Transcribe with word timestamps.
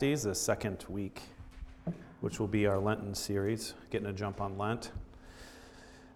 the 0.00 0.32
second 0.32 0.84
week, 0.88 1.22
which 2.20 2.38
will 2.38 2.46
be 2.46 2.68
our 2.68 2.78
Lenten 2.78 3.16
series, 3.16 3.74
getting 3.90 4.06
a 4.06 4.12
jump 4.12 4.40
on 4.40 4.56
Lent. 4.56 4.92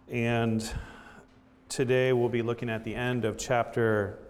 And 0.08 0.64
today 1.68 2.12
we'll 2.12 2.28
be 2.28 2.42
looking 2.42 2.70
at 2.70 2.84
the 2.84 2.94
end 2.94 3.24
of 3.24 3.36
chapter 3.36 4.20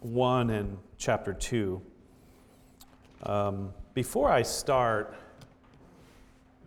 1 0.00 0.50
and 0.50 0.76
chapter 0.98 1.32
2. 1.32 1.80
Um, 3.22 3.72
before 3.94 4.30
I 4.30 4.42
start, 4.42 5.14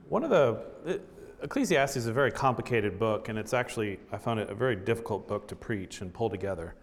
one 0.10 0.24
of 0.24 0.32
the, 0.32 1.00
Ecclesiastes 1.44 1.98
is 1.98 2.08
a 2.08 2.14
very 2.14 2.32
complicated 2.32 2.98
book, 2.98 3.30
and 3.30 3.38
it's 3.38 3.54
actually, 3.54 4.00
I 4.12 4.18
found 4.18 4.40
it 4.40 4.50
a 4.50 4.56
very 4.56 4.76
difficult 4.76 5.28
book 5.28 5.48
to 5.50 5.56
preach 5.56 6.02
and 6.02 6.12
pull 6.12 6.32
together. 6.32 6.74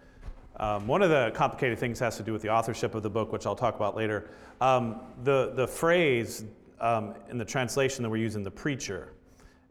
Um, 0.61 0.85
one 0.85 1.01
of 1.01 1.09
the 1.09 1.31
complicated 1.33 1.79
things 1.79 1.97
has 1.99 2.17
to 2.17 2.23
do 2.23 2.31
with 2.31 2.43
the 2.43 2.49
authorship 2.49 2.93
of 2.93 3.01
the 3.01 3.09
book, 3.09 3.31
which 3.33 3.47
I'll 3.47 3.55
talk 3.55 3.75
about 3.75 3.95
later. 3.95 4.29
Um, 4.61 5.01
the, 5.23 5.53
the 5.55 5.67
phrase 5.67 6.45
um, 6.79 7.15
in 7.31 7.39
the 7.39 7.45
translation 7.45 8.03
that 8.03 8.09
we're 8.11 8.17
using, 8.17 8.43
the 8.43 8.51
preacher, 8.51 9.13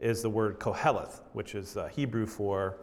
is 0.01 0.21
the 0.21 0.29
word 0.29 0.59
koheleth, 0.59 1.21
which 1.31 1.55
is 1.55 1.77
uh, 1.77 1.87
Hebrew 1.87 2.25
for 2.25 2.75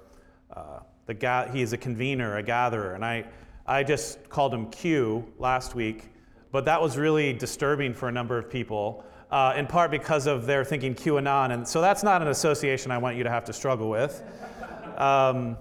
uh, 0.56 0.78
the 1.04 1.12
ga- 1.12 1.50
he 1.52 1.60
is 1.60 1.74
a 1.74 1.76
convener, 1.76 2.38
a 2.38 2.42
gatherer. 2.42 2.94
And 2.94 3.04
I, 3.04 3.26
I 3.66 3.82
just 3.82 4.26
called 4.30 4.54
him 4.54 4.70
Q 4.70 5.30
last 5.38 5.74
week, 5.74 6.04
but 6.50 6.64
that 6.64 6.80
was 6.80 6.96
really 6.96 7.34
disturbing 7.34 7.92
for 7.92 8.08
a 8.08 8.12
number 8.12 8.38
of 8.38 8.48
people, 8.48 9.04
uh, 9.30 9.52
in 9.54 9.66
part 9.66 9.90
because 9.90 10.26
of 10.26 10.46
their 10.46 10.64
thinking 10.64 10.94
QAnon. 10.94 11.52
And 11.52 11.68
so 11.68 11.82
that's 11.82 12.02
not 12.02 12.22
an 12.22 12.28
association 12.28 12.90
I 12.90 12.96
want 12.96 13.18
you 13.18 13.24
to 13.24 13.30
have 13.30 13.44
to 13.44 13.52
struggle 13.52 13.90
with. 13.90 14.22
Um, 14.98 15.56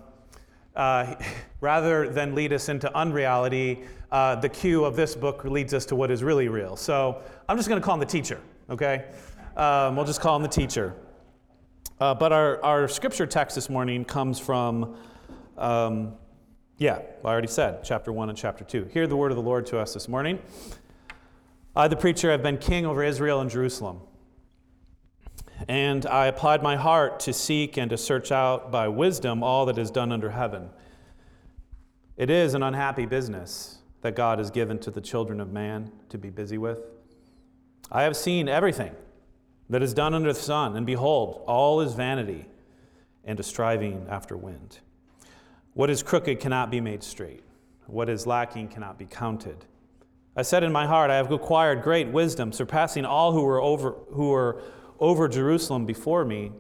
uh, 0.76 1.14
rather 1.60 2.10
than 2.10 2.36
lead 2.36 2.54
us 2.54 2.70
into 2.70 2.96
unreality, 2.96 3.84
uh, 4.12 4.36
the 4.36 4.50
Q 4.50 4.86
of 4.86 4.96
this 4.96 5.16
book 5.16 5.44
leads 5.44 5.74
us 5.74 5.86
to 5.88 5.96
what 5.96 6.12
is 6.12 6.24
really 6.24 6.48
real. 6.48 6.76
So 6.76 7.22
I'm 7.50 7.58
just 7.58 7.68
going 7.68 7.82
to 7.82 7.86
call 7.86 7.96
him 7.96 8.00
the 8.00 8.06
teacher, 8.06 8.40
okay? 8.70 9.06
Um, 9.56 9.96
we'll 9.96 10.06
just 10.06 10.22
call 10.22 10.36
him 10.36 10.44
the 10.44 10.48
teacher. 10.48 10.94
Uh, 12.00 12.14
but 12.14 12.32
our, 12.32 12.64
our 12.64 12.88
scripture 12.88 13.26
text 13.26 13.56
this 13.56 13.70
morning 13.70 14.06
comes 14.06 14.40
from, 14.40 14.96
um, 15.58 16.14
yeah, 16.78 17.00
I 17.26 17.28
already 17.28 17.48
said, 17.48 17.84
chapter 17.84 18.14
1 18.14 18.30
and 18.30 18.38
chapter 18.38 18.64
2. 18.64 18.86
Hear 18.86 19.08
the 19.08 19.18
word 19.18 19.32
of 19.32 19.36
the 19.36 19.44
Lord 19.44 19.66
to 19.68 19.80
us 19.80 19.96
this 19.96 20.08
morning. 20.08 20.40
I, 21.76 21.88
the 21.88 21.96
preacher, 21.96 22.30
have 22.30 22.44
been 22.44 22.60
king 22.60 22.86
over 22.86 23.04
Israel 23.04 23.42
and 23.42 23.50
Jerusalem. 23.50 24.02
And 25.68 26.06
I 26.06 26.28
applied 26.28 26.62
my 26.62 26.76
heart 26.76 27.20
to 27.22 27.34
seek 27.34 27.78
and 27.78 27.90
to 27.90 27.98
search 27.98 28.32
out 28.32 28.72
by 28.72 28.88
wisdom 28.88 29.42
all 29.42 29.66
that 29.66 29.80
is 29.80 29.90
done 29.90 30.12
under 30.12 30.30
heaven. 30.30 30.70
It 32.18 32.32
is 32.32 32.56
an 32.56 32.64
unhappy 32.64 33.06
business 33.06 33.78
that 34.02 34.16
God 34.16 34.40
has 34.40 34.50
given 34.50 34.80
to 34.80 34.90
the 34.90 35.02
children 35.02 35.40
of 35.40 35.52
man 35.52 35.92
to 36.10 36.18
be 36.18 36.32
busy 36.32 36.58
with. 36.58 36.80
I 37.92 38.04
have 38.04 38.18
seen 38.18 38.50
everything 38.50 38.96
that 39.70 39.84
is 39.84 39.94
done 39.94 40.16
under 40.16 40.34
the 40.34 40.40
sun, 40.40 40.76
and 40.76 40.86
behold, 40.86 41.44
all 41.46 41.80
is 41.80 41.94
vanity 41.94 42.46
and 43.24 43.40
a 43.40 43.44
striving 43.44 44.08
after 44.10 44.36
wind. 44.36 44.80
What 45.74 45.92
is 45.92 46.02
crooked 46.02 46.40
cannot 46.40 46.72
be 46.72 46.82
made 46.82 47.04
straight, 47.04 47.44
what 47.86 48.10
is 48.10 48.26
lacking 48.26 48.70
cannot 48.70 48.98
be 48.98 49.06
counted. 49.06 49.66
I 50.36 50.42
said 50.42 50.64
in 50.64 50.72
my 50.72 50.88
heart, 50.88 51.12
I 51.12 51.18
have 51.18 51.32
acquired 51.32 51.84
great 51.84 52.08
wisdom, 52.08 52.52
surpassing 52.52 53.06
all 53.06 53.32
who 53.32 53.44
were 53.44 53.62
over 53.62 53.92
who 54.12 54.30
were 54.30 54.64
over 55.00 55.28
Jerusalem 55.28 55.86
before 55.86 56.26
me, 56.26 56.52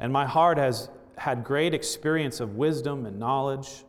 and 0.00 0.10
my 0.10 0.24
heart 0.24 0.56
has 0.56 0.88
had 1.18 1.44
great 1.44 1.74
experience 1.74 2.40
of 2.40 2.56
wisdom 2.56 3.04
and 3.04 3.18
knowledge. 3.18 3.84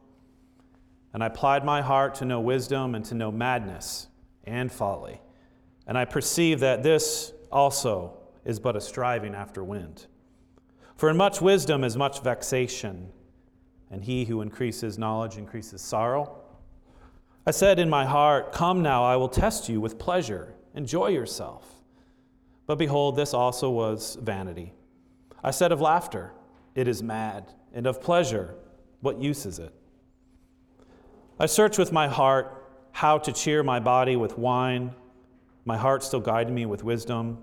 And 1.13 1.23
I 1.23 1.27
applied 1.27 1.63
my 1.63 1.81
heart 1.81 2.15
to 2.15 2.25
know 2.25 2.41
wisdom 2.41 2.95
and 2.95 3.05
to 3.05 3.15
know 3.15 3.31
madness 3.31 4.07
and 4.45 4.71
folly. 4.71 5.21
And 5.85 5.97
I 5.97 6.05
perceive 6.05 6.59
that 6.61 6.81
this 6.81 7.33
also 7.51 8.17
is 8.45 8.59
but 8.59 8.75
a 8.75 8.81
striving 8.81 9.35
after 9.35 9.63
wind. 9.63 10.07
For 10.95 11.09
in 11.09 11.17
much 11.17 11.41
wisdom 11.41 11.83
is 11.83 11.95
much 11.95 12.21
vexation, 12.21 13.09
and 13.91 14.03
he 14.03 14.25
who 14.25 14.41
increases 14.41 14.97
knowledge 14.97 15.37
increases 15.37 15.81
sorrow. 15.81 16.39
I 17.45 17.51
said 17.51 17.77
in 17.77 17.89
my 17.89 18.05
heart, 18.05 18.51
Come 18.53 18.81
now, 18.81 19.03
I 19.03 19.15
will 19.17 19.29
test 19.29 19.69
you 19.69 19.81
with 19.81 19.99
pleasure. 19.99 20.55
Enjoy 20.73 21.07
yourself. 21.07 21.69
But 22.65 22.77
behold, 22.77 23.15
this 23.15 23.33
also 23.33 23.69
was 23.69 24.17
vanity. 24.21 24.73
I 25.43 25.51
said 25.51 25.71
of 25.71 25.81
laughter, 25.81 26.31
It 26.73 26.87
is 26.87 27.03
mad, 27.03 27.53
and 27.73 27.85
of 27.85 28.01
pleasure, 28.01 28.55
What 29.01 29.19
use 29.19 29.45
is 29.45 29.59
it? 29.59 29.73
I 31.39 31.47
searched 31.47 31.79
with 31.79 31.91
my 31.91 32.07
heart 32.07 32.63
how 32.91 33.17
to 33.17 33.31
cheer 33.31 33.63
my 33.63 33.79
body 33.79 34.15
with 34.15 34.37
wine, 34.37 34.93
my 35.65 35.77
heart 35.77 36.03
still 36.03 36.19
guided 36.19 36.53
me 36.53 36.65
with 36.65 36.83
wisdom, 36.83 37.39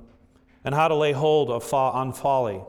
and 0.64 0.74
how 0.74 0.86
to 0.88 0.94
lay 0.94 1.12
hold 1.12 1.50
of 1.50 1.72
on 1.74 2.12
folly, 2.12 2.62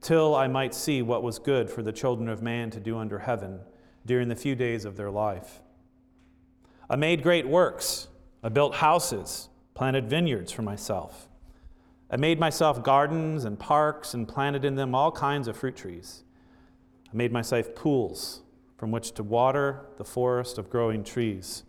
till 0.00 0.34
I 0.34 0.46
might 0.46 0.74
see 0.74 1.02
what 1.02 1.22
was 1.22 1.38
good 1.38 1.68
for 1.68 1.82
the 1.82 1.92
children 1.92 2.28
of 2.28 2.42
man 2.42 2.70
to 2.70 2.80
do 2.80 2.96
under 2.96 3.18
heaven 3.18 3.60
during 4.06 4.28
the 4.28 4.36
few 4.36 4.54
days 4.54 4.84
of 4.84 4.96
their 4.96 5.10
life. 5.10 5.62
I 6.88 6.96
made 6.96 7.22
great 7.22 7.48
works. 7.48 8.08
I 8.42 8.48
built 8.48 8.76
houses, 8.76 9.48
planted 9.74 10.08
vineyards 10.08 10.52
for 10.52 10.62
myself. 10.62 11.28
I 12.10 12.16
made 12.16 12.38
myself 12.38 12.82
gardens 12.82 13.44
and 13.44 13.58
parks 13.58 14.14
and 14.14 14.28
planted 14.28 14.64
in 14.64 14.74
them 14.74 14.94
all 14.94 15.10
kinds 15.10 15.48
of 15.48 15.56
fruit 15.56 15.76
trees. 15.76 16.22
I 17.12 17.16
made 17.16 17.32
myself 17.32 17.74
pools 17.74 18.41
from 18.82 18.90
which 18.90 19.12
to 19.12 19.22
water 19.22 19.86
the 19.96 20.04
forest 20.04 20.58
of 20.58 20.68
growing 20.68 21.04
trees. 21.04 21.62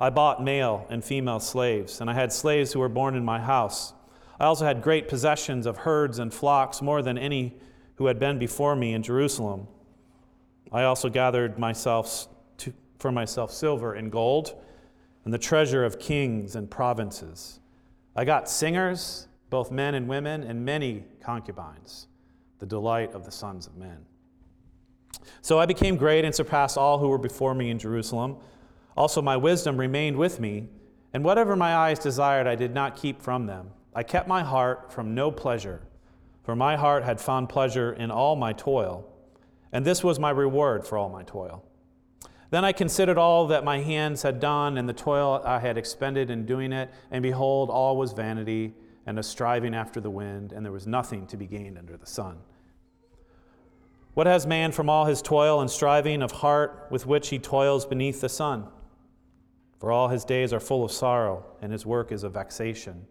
I 0.00 0.10
bought 0.10 0.42
male 0.42 0.84
and 0.90 1.04
female 1.04 1.38
slaves, 1.38 2.00
and 2.00 2.10
I 2.10 2.14
had 2.14 2.32
slaves 2.32 2.72
who 2.72 2.80
were 2.80 2.88
born 2.88 3.14
in 3.14 3.24
my 3.24 3.38
house. 3.38 3.94
I 4.40 4.46
also 4.46 4.64
had 4.64 4.82
great 4.82 5.06
possessions 5.06 5.64
of 5.64 5.76
herds 5.76 6.18
and 6.18 6.34
flocks, 6.34 6.82
more 6.82 7.02
than 7.02 7.18
any 7.18 7.54
who 7.94 8.06
had 8.06 8.18
been 8.18 8.40
before 8.40 8.74
me 8.74 8.94
in 8.94 9.04
Jerusalem. 9.04 9.68
I 10.72 10.82
also 10.82 11.08
gathered 11.08 11.56
myself 11.56 12.26
to, 12.56 12.72
for 12.98 13.12
myself 13.12 13.52
silver 13.52 13.94
and 13.94 14.10
gold, 14.10 14.60
and 15.24 15.32
the 15.32 15.38
treasure 15.38 15.84
of 15.84 16.00
kings 16.00 16.56
and 16.56 16.68
provinces. 16.68 17.60
I 18.16 18.24
got 18.24 18.50
singers 18.50 19.28
both 19.50 19.70
men 19.70 19.94
and 19.94 20.08
women, 20.08 20.42
and 20.42 20.64
many 20.64 21.04
concubines, 21.20 22.08
the 22.58 22.66
delight 22.66 23.14
of 23.14 23.24
the 23.24 23.30
sons 23.30 23.68
of 23.68 23.76
men. 23.76 24.04
So 25.42 25.58
I 25.58 25.66
became 25.66 25.96
great 25.96 26.24
and 26.24 26.34
surpassed 26.34 26.78
all 26.78 26.98
who 26.98 27.08
were 27.08 27.18
before 27.18 27.54
me 27.54 27.70
in 27.70 27.78
Jerusalem. 27.78 28.36
Also, 28.96 29.20
my 29.20 29.36
wisdom 29.36 29.78
remained 29.78 30.16
with 30.16 30.40
me, 30.40 30.68
and 31.12 31.24
whatever 31.24 31.56
my 31.56 31.74
eyes 31.74 31.98
desired, 31.98 32.46
I 32.46 32.54
did 32.54 32.72
not 32.72 32.96
keep 32.96 33.20
from 33.20 33.46
them. 33.46 33.70
I 33.94 34.02
kept 34.02 34.28
my 34.28 34.42
heart 34.42 34.92
from 34.92 35.14
no 35.14 35.30
pleasure, 35.30 35.82
for 36.42 36.54
my 36.54 36.76
heart 36.76 37.04
had 37.04 37.20
found 37.20 37.48
pleasure 37.48 37.92
in 37.92 38.10
all 38.10 38.36
my 38.36 38.52
toil, 38.52 39.06
and 39.72 39.84
this 39.84 40.04
was 40.04 40.18
my 40.18 40.30
reward 40.30 40.86
for 40.86 40.98
all 40.98 41.08
my 41.08 41.22
toil. 41.22 41.64
Then 42.50 42.64
I 42.64 42.72
considered 42.72 43.18
all 43.18 43.46
that 43.48 43.64
my 43.64 43.80
hands 43.80 44.22
had 44.22 44.38
done 44.38 44.78
and 44.78 44.88
the 44.88 44.92
toil 44.92 45.42
I 45.44 45.58
had 45.58 45.76
expended 45.76 46.30
in 46.30 46.46
doing 46.46 46.72
it, 46.72 46.90
and 47.10 47.22
behold, 47.22 47.70
all 47.70 47.96
was 47.96 48.12
vanity 48.12 48.74
and 49.06 49.18
a 49.18 49.22
striving 49.22 49.74
after 49.74 50.00
the 50.00 50.10
wind, 50.10 50.52
and 50.52 50.64
there 50.64 50.72
was 50.72 50.86
nothing 50.86 51.26
to 51.26 51.36
be 51.36 51.46
gained 51.46 51.78
under 51.78 51.96
the 51.96 52.06
sun. 52.06 52.38
What 54.16 54.26
has 54.26 54.46
man 54.46 54.72
from 54.72 54.88
all 54.88 55.04
his 55.04 55.20
toil 55.20 55.60
and 55.60 55.70
striving 55.70 56.22
of 56.22 56.32
heart 56.32 56.86
with 56.88 57.04
which 57.04 57.28
he 57.28 57.38
toils 57.38 57.84
beneath 57.84 58.22
the 58.22 58.30
sun? 58.30 58.66
For 59.78 59.92
all 59.92 60.08
his 60.08 60.24
days 60.24 60.54
are 60.54 60.58
full 60.58 60.86
of 60.86 60.90
sorrow, 60.90 61.44
and 61.60 61.70
his 61.70 61.84
work 61.84 62.10
is 62.10 62.24
a 62.24 62.30
vexation. 62.30 63.06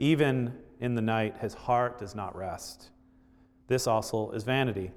Even 0.00 0.58
in 0.80 0.96
the 0.96 1.00
night, 1.00 1.36
his 1.38 1.54
heart 1.54 2.00
does 2.00 2.16
not 2.16 2.34
rest. 2.34 2.90
This 3.68 3.86
also 3.86 4.32
is 4.32 4.42
vanity. 4.42 4.90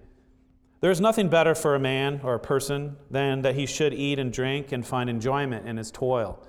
There 0.81 0.89
is 0.89 0.99
nothing 0.99 1.29
better 1.29 1.53
for 1.53 1.75
a 1.75 1.79
man 1.79 2.21
or 2.23 2.33
a 2.33 2.39
person 2.39 2.97
than 3.11 3.43
that 3.43 3.53
he 3.53 3.67
should 3.67 3.93
eat 3.93 4.17
and 4.17 4.33
drink 4.33 4.71
and 4.71 4.83
find 4.83 5.11
enjoyment 5.11 5.67
in 5.67 5.77
his 5.77 5.91
toil. 5.91 6.43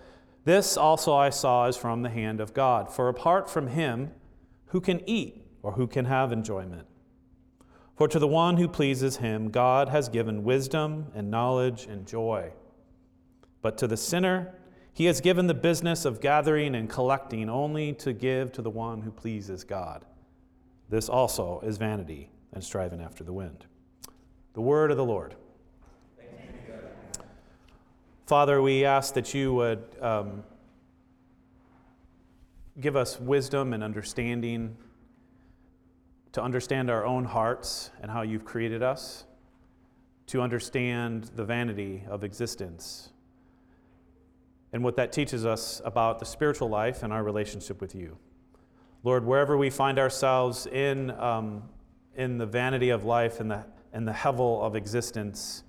This 0.46 0.78
also 0.78 1.14
I 1.14 1.28
saw 1.28 1.66
is 1.66 1.76
from 1.76 2.00
the 2.00 2.08
hand 2.08 2.40
of 2.40 2.54
God. 2.54 2.90
For 2.90 3.10
apart 3.10 3.50
from 3.50 3.66
him, 3.66 4.12
who 4.68 4.80
can 4.80 5.06
eat 5.06 5.44
or 5.62 5.72
who 5.72 5.86
can 5.86 6.06
have 6.06 6.32
enjoyment? 6.32 6.86
For 8.00 8.08
to 8.08 8.18
the 8.18 8.26
one 8.26 8.56
who 8.56 8.66
pleases 8.66 9.18
him, 9.18 9.50
God 9.50 9.90
has 9.90 10.08
given 10.08 10.42
wisdom 10.42 11.08
and 11.14 11.30
knowledge 11.30 11.84
and 11.84 12.06
joy. 12.06 12.50
But 13.60 13.76
to 13.76 13.86
the 13.86 13.98
sinner, 13.98 14.54
he 14.94 15.04
has 15.04 15.20
given 15.20 15.48
the 15.48 15.52
business 15.52 16.06
of 16.06 16.18
gathering 16.18 16.74
and 16.74 16.88
collecting 16.88 17.50
only 17.50 17.92
to 17.96 18.14
give 18.14 18.52
to 18.52 18.62
the 18.62 18.70
one 18.70 19.02
who 19.02 19.10
pleases 19.10 19.64
God. 19.64 20.06
This 20.88 21.10
also 21.10 21.60
is 21.62 21.76
vanity 21.76 22.30
and 22.54 22.64
striving 22.64 23.02
after 23.02 23.22
the 23.22 23.34
wind. 23.34 23.66
The 24.54 24.62
word 24.62 24.90
of 24.90 24.96
the 24.96 25.04
Lord. 25.04 25.34
Father, 28.24 28.62
we 28.62 28.86
ask 28.86 29.12
that 29.12 29.34
you 29.34 29.52
would 29.52 29.84
um, 30.00 30.42
give 32.80 32.96
us 32.96 33.20
wisdom 33.20 33.74
and 33.74 33.84
understanding 33.84 34.78
to 36.32 36.42
understand 36.42 36.90
our 36.90 37.04
own 37.04 37.24
hearts 37.24 37.90
and 38.00 38.10
how 38.10 38.22
you've 38.22 38.44
created 38.44 38.82
us, 38.82 39.24
to 40.26 40.40
understand 40.40 41.24
the 41.34 41.44
vanity 41.44 42.04
of 42.08 42.22
existence, 42.22 43.10
and 44.72 44.84
what 44.84 44.96
that 44.96 45.12
teaches 45.12 45.44
us 45.44 45.82
about 45.84 46.20
the 46.20 46.24
spiritual 46.24 46.68
life 46.68 47.02
and 47.02 47.12
our 47.12 47.24
relationship 47.24 47.80
with 47.80 47.94
you. 47.94 48.16
Lord, 49.02 49.24
wherever 49.24 49.56
we 49.56 49.70
find 49.70 49.98
ourselves 49.98 50.66
in, 50.66 51.10
um, 51.12 51.62
in 52.14 52.38
the 52.38 52.46
vanity 52.46 52.90
of 52.90 53.04
life 53.04 53.40
and 53.40 53.50
the, 53.50 53.64
and 53.92 54.06
the 54.06 54.12
hevel 54.12 54.62
of 54.62 54.76
existence, 54.76 55.64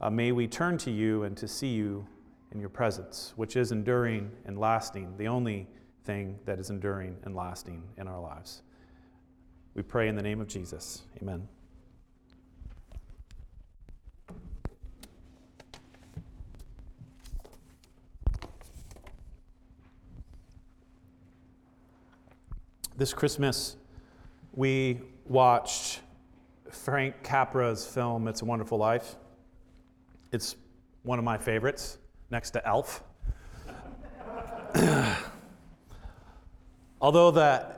uh, 0.00 0.10
may 0.10 0.32
we 0.32 0.46
turn 0.46 0.76
to 0.78 0.90
you 0.90 1.22
and 1.22 1.36
to 1.36 1.48
see 1.48 1.68
you 1.68 2.06
in 2.52 2.60
your 2.60 2.68
presence, 2.68 3.32
which 3.36 3.56
is 3.56 3.72
enduring 3.72 4.30
and 4.44 4.58
lasting, 4.58 5.16
the 5.16 5.28
only 5.28 5.66
thing 6.04 6.38
that 6.44 6.58
is 6.58 6.70
enduring 6.70 7.16
and 7.24 7.34
lasting 7.34 7.82
in 7.96 8.06
our 8.06 8.20
lives. 8.20 8.62
We 9.76 9.82
pray 9.82 10.08
in 10.08 10.16
the 10.16 10.22
name 10.22 10.40
of 10.40 10.48
Jesus. 10.48 11.02
Amen. 11.20 11.46
This 22.96 23.12
Christmas, 23.12 23.76
we 24.54 25.02
watched 25.26 26.00
Frank 26.70 27.22
Capra's 27.22 27.86
film, 27.86 28.28
It's 28.28 28.40
a 28.40 28.46
Wonderful 28.46 28.78
Life. 28.78 29.16
It's 30.32 30.56
one 31.02 31.18
of 31.18 31.24
my 31.26 31.36
favorites, 31.36 31.98
next 32.30 32.52
to 32.52 32.66
Elf. 32.66 33.02
Although 37.02 37.30
the 37.30 37.75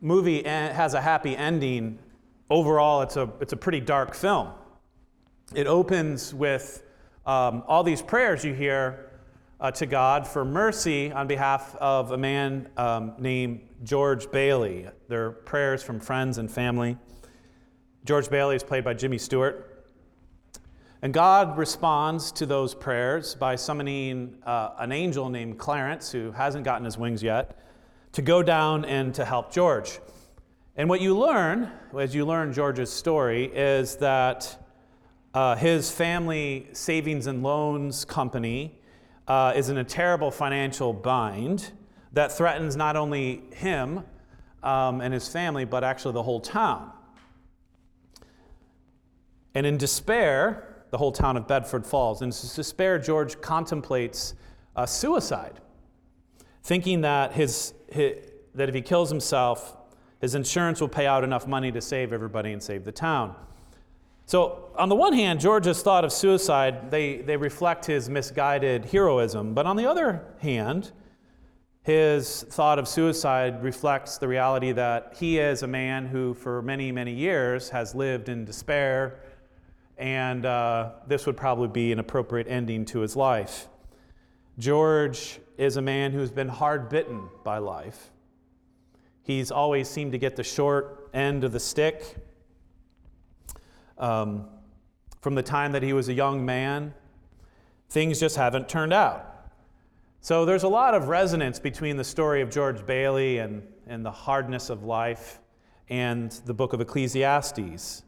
movie 0.00 0.42
has 0.42 0.94
a 0.94 1.00
happy 1.00 1.36
ending, 1.36 1.98
overall 2.50 3.02
it's 3.02 3.16
a, 3.16 3.30
it's 3.40 3.52
a 3.52 3.56
pretty 3.56 3.80
dark 3.80 4.14
film. 4.14 4.48
It 5.54 5.66
opens 5.66 6.34
with 6.34 6.82
um, 7.26 7.62
all 7.66 7.82
these 7.82 8.02
prayers 8.02 8.44
you 8.44 8.54
hear 8.54 9.10
uh, 9.60 9.70
to 9.72 9.86
God 9.86 10.26
for 10.26 10.44
mercy 10.44 11.10
on 11.10 11.26
behalf 11.26 11.74
of 11.76 12.12
a 12.12 12.18
man 12.18 12.68
um, 12.76 13.14
named 13.18 13.60
George 13.82 14.30
Bailey. 14.30 14.86
They're 15.08 15.30
prayers 15.30 15.82
from 15.82 16.00
friends 16.00 16.38
and 16.38 16.50
family. 16.50 16.96
George 18.04 18.30
Bailey 18.30 18.56
is 18.56 18.62
played 18.62 18.84
by 18.84 18.94
Jimmy 18.94 19.18
Stewart. 19.18 19.86
And 21.02 21.14
God 21.14 21.56
responds 21.56 22.32
to 22.32 22.46
those 22.46 22.74
prayers 22.74 23.34
by 23.34 23.54
summoning 23.56 24.36
uh, 24.44 24.70
an 24.78 24.90
angel 24.90 25.28
named 25.28 25.58
Clarence, 25.58 26.10
who 26.10 26.32
hasn't 26.32 26.64
gotten 26.64 26.84
his 26.84 26.98
wings 26.98 27.22
yet, 27.22 27.56
to 28.18 28.22
go 28.22 28.42
down 28.42 28.84
and 28.84 29.14
to 29.14 29.24
help 29.24 29.52
George. 29.52 30.00
And 30.74 30.88
what 30.88 31.00
you 31.00 31.16
learn, 31.16 31.70
as 31.96 32.16
you 32.16 32.26
learn 32.26 32.52
George's 32.52 32.92
story, 32.92 33.44
is 33.44 33.94
that 33.98 34.68
uh, 35.34 35.54
his 35.54 35.92
family 35.92 36.66
savings 36.72 37.28
and 37.28 37.44
loans 37.44 38.04
company 38.04 38.80
uh, 39.28 39.52
is 39.54 39.68
in 39.68 39.78
a 39.78 39.84
terrible 39.84 40.32
financial 40.32 40.92
bind 40.92 41.70
that 42.12 42.32
threatens 42.32 42.74
not 42.74 42.96
only 42.96 43.44
him 43.54 44.02
um, 44.64 45.00
and 45.00 45.14
his 45.14 45.28
family, 45.28 45.64
but 45.64 45.84
actually 45.84 46.14
the 46.14 46.24
whole 46.24 46.40
town. 46.40 46.90
And 49.54 49.64
in 49.64 49.76
despair, 49.76 50.82
the 50.90 50.98
whole 50.98 51.12
town 51.12 51.36
of 51.36 51.46
Bedford 51.46 51.86
Falls, 51.86 52.20
in 52.20 52.30
despair, 52.30 52.98
George 52.98 53.40
contemplates 53.40 54.34
uh, 54.74 54.86
suicide, 54.86 55.60
thinking 56.64 57.02
that, 57.02 57.32
his, 57.32 57.74
his, 57.76 57.77
that 57.92 58.68
if 58.68 58.74
he 58.74 58.82
kills 58.82 59.08
himself, 59.10 59.76
his 60.20 60.34
insurance 60.34 60.80
will 60.80 60.88
pay 60.88 61.06
out 61.06 61.24
enough 61.24 61.46
money 61.46 61.70
to 61.72 61.80
save 61.80 62.12
everybody 62.12 62.52
and 62.52 62.62
save 62.62 62.84
the 62.84 62.92
town. 62.92 63.34
So, 64.26 64.70
on 64.76 64.90
the 64.90 64.94
one 64.94 65.14
hand, 65.14 65.40
George's 65.40 65.80
thought 65.80 66.04
of 66.04 66.12
suicide, 66.12 66.90
they, 66.90 67.18
they 67.18 67.36
reflect 67.36 67.86
his 67.86 68.10
misguided 68.10 68.84
heroism. 68.84 69.54
But 69.54 69.64
on 69.64 69.76
the 69.76 69.86
other 69.86 70.22
hand, 70.40 70.92
his 71.82 72.42
thought 72.50 72.78
of 72.78 72.86
suicide 72.86 73.62
reflects 73.62 74.18
the 74.18 74.28
reality 74.28 74.72
that 74.72 75.14
he 75.18 75.38
is 75.38 75.62
a 75.62 75.66
man 75.66 76.04
who, 76.04 76.34
for 76.34 76.60
many, 76.60 76.92
many 76.92 77.14
years, 77.14 77.70
has 77.70 77.94
lived 77.94 78.28
in 78.28 78.44
despair, 78.44 79.20
and 79.96 80.44
uh, 80.44 80.90
this 81.06 81.24
would 81.24 81.38
probably 81.38 81.68
be 81.68 81.90
an 81.90 81.98
appropriate 81.98 82.46
ending 82.48 82.84
to 82.84 83.00
his 83.00 83.16
life. 83.16 83.68
George 84.58 85.40
is 85.58 85.76
a 85.76 85.82
man 85.82 86.12
who's 86.12 86.30
been 86.30 86.48
hard 86.48 86.88
bitten 86.88 87.28
by 87.44 87.58
life. 87.58 88.10
He's 89.22 89.50
always 89.50 89.88
seemed 89.88 90.12
to 90.12 90.18
get 90.18 90.36
the 90.36 90.44
short 90.44 91.10
end 91.12 91.44
of 91.44 91.52
the 91.52 91.60
stick. 91.60 92.16
Um, 93.98 94.48
from 95.20 95.34
the 95.34 95.42
time 95.42 95.72
that 95.72 95.82
he 95.82 95.92
was 95.92 96.08
a 96.08 96.14
young 96.14 96.46
man, 96.46 96.94
things 97.90 98.20
just 98.20 98.36
haven't 98.36 98.68
turned 98.68 98.92
out. 98.92 99.50
So 100.20 100.44
there's 100.44 100.62
a 100.62 100.68
lot 100.68 100.94
of 100.94 101.08
resonance 101.08 101.58
between 101.58 101.96
the 101.96 102.04
story 102.04 102.40
of 102.40 102.50
George 102.50 102.86
Bailey 102.86 103.38
and, 103.38 103.62
and 103.88 104.06
the 104.06 104.10
hardness 104.10 104.70
of 104.70 104.84
life 104.84 105.40
and 105.88 106.30
the 106.46 106.54
book 106.54 106.72
of 106.72 106.80
Ecclesiastes. 106.80 108.02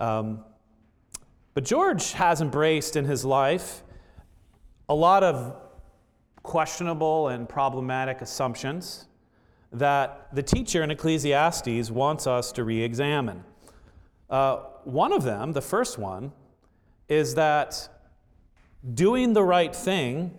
Um, 0.00 0.44
but 1.54 1.64
George 1.64 2.12
has 2.12 2.40
embraced 2.40 2.96
in 2.96 3.04
his 3.04 3.24
life 3.24 3.82
a 4.88 4.94
lot 4.94 5.22
of 5.22 5.67
questionable 6.48 7.28
and 7.28 7.46
problematic 7.46 8.22
assumptions 8.22 9.04
that 9.70 10.34
the 10.34 10.42
teacher 10.42 10.82
in 10.82 10.90
Ecclesiastes 10.90 11.90
wants 11.90 12.26
us 12.26 12.52
to 12.52 12.64
re 12.64 12.82
examine. 12.82 13.44
Uh, 14.30 14.56
one 14.84 15.12
of 15.12 15.24
them, 15.24 15.52
the 15.52 15.60
first 15.60 15.98
one, 15.98 16.32
is 17.06 17.34
that 17.34 17.90
doing 18.94 19.34
the 19.34 19.42
right 19.42 19.76
thing 19.76 20.34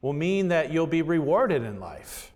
will 0.00 0.14
mean 0.14 0.48
that 0.48 0.72
you'll 0.72 0.86
be 0.86 1.02
rewarded 1.02 1.62
in 1.62 1.78
life. 1.78 2.32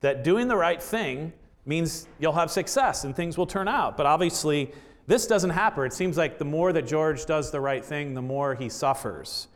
That 0.00 0.24
doing 0.24 0.48
the 0.48 0.56
right 0.56 0.82
thing 0.82 1.34
means 1.66 2.08
you'll 2.18 2.32
have 2.32 2.50
success 2.50 3.04
and 3.04 3.14
things 3.14 3.36
will 3.36 3.46
turn 3.46 3.68
out. 3.68 3.98
But 3.98 4.06
obviously, 4.06 4.72
this 5.06 5.26
doesn't 5.26 5.50
happen. 5.50 5.84
It 5.84 5.92
seems 5.92 6.16
like 6.16 6.38
the 6.38 6.46
more 6.46 6.72
that 6.72 6.86
George 6.86 7.26
does 7.26 7.50
the 7.50 7.60
right 7.60 7.84
thing, 7.84 8.14
the 8.14 8.22
more 8.22 8.54
he 8.54 8.70
suffers. 8.70 9.48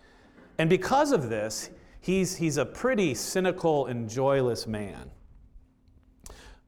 And 0.59 0.69
because 0.69 1.13
of 1.13 1.31
this, 1.31 1.71
he's, 2.01 2.37
he's 2.37 2.57
a 2.57 2.65
pretty 2.65 3.15
cynical 3.15 3.87
and 3.87 4.09
joyless 4.09 4.67
man. 4.67 5.11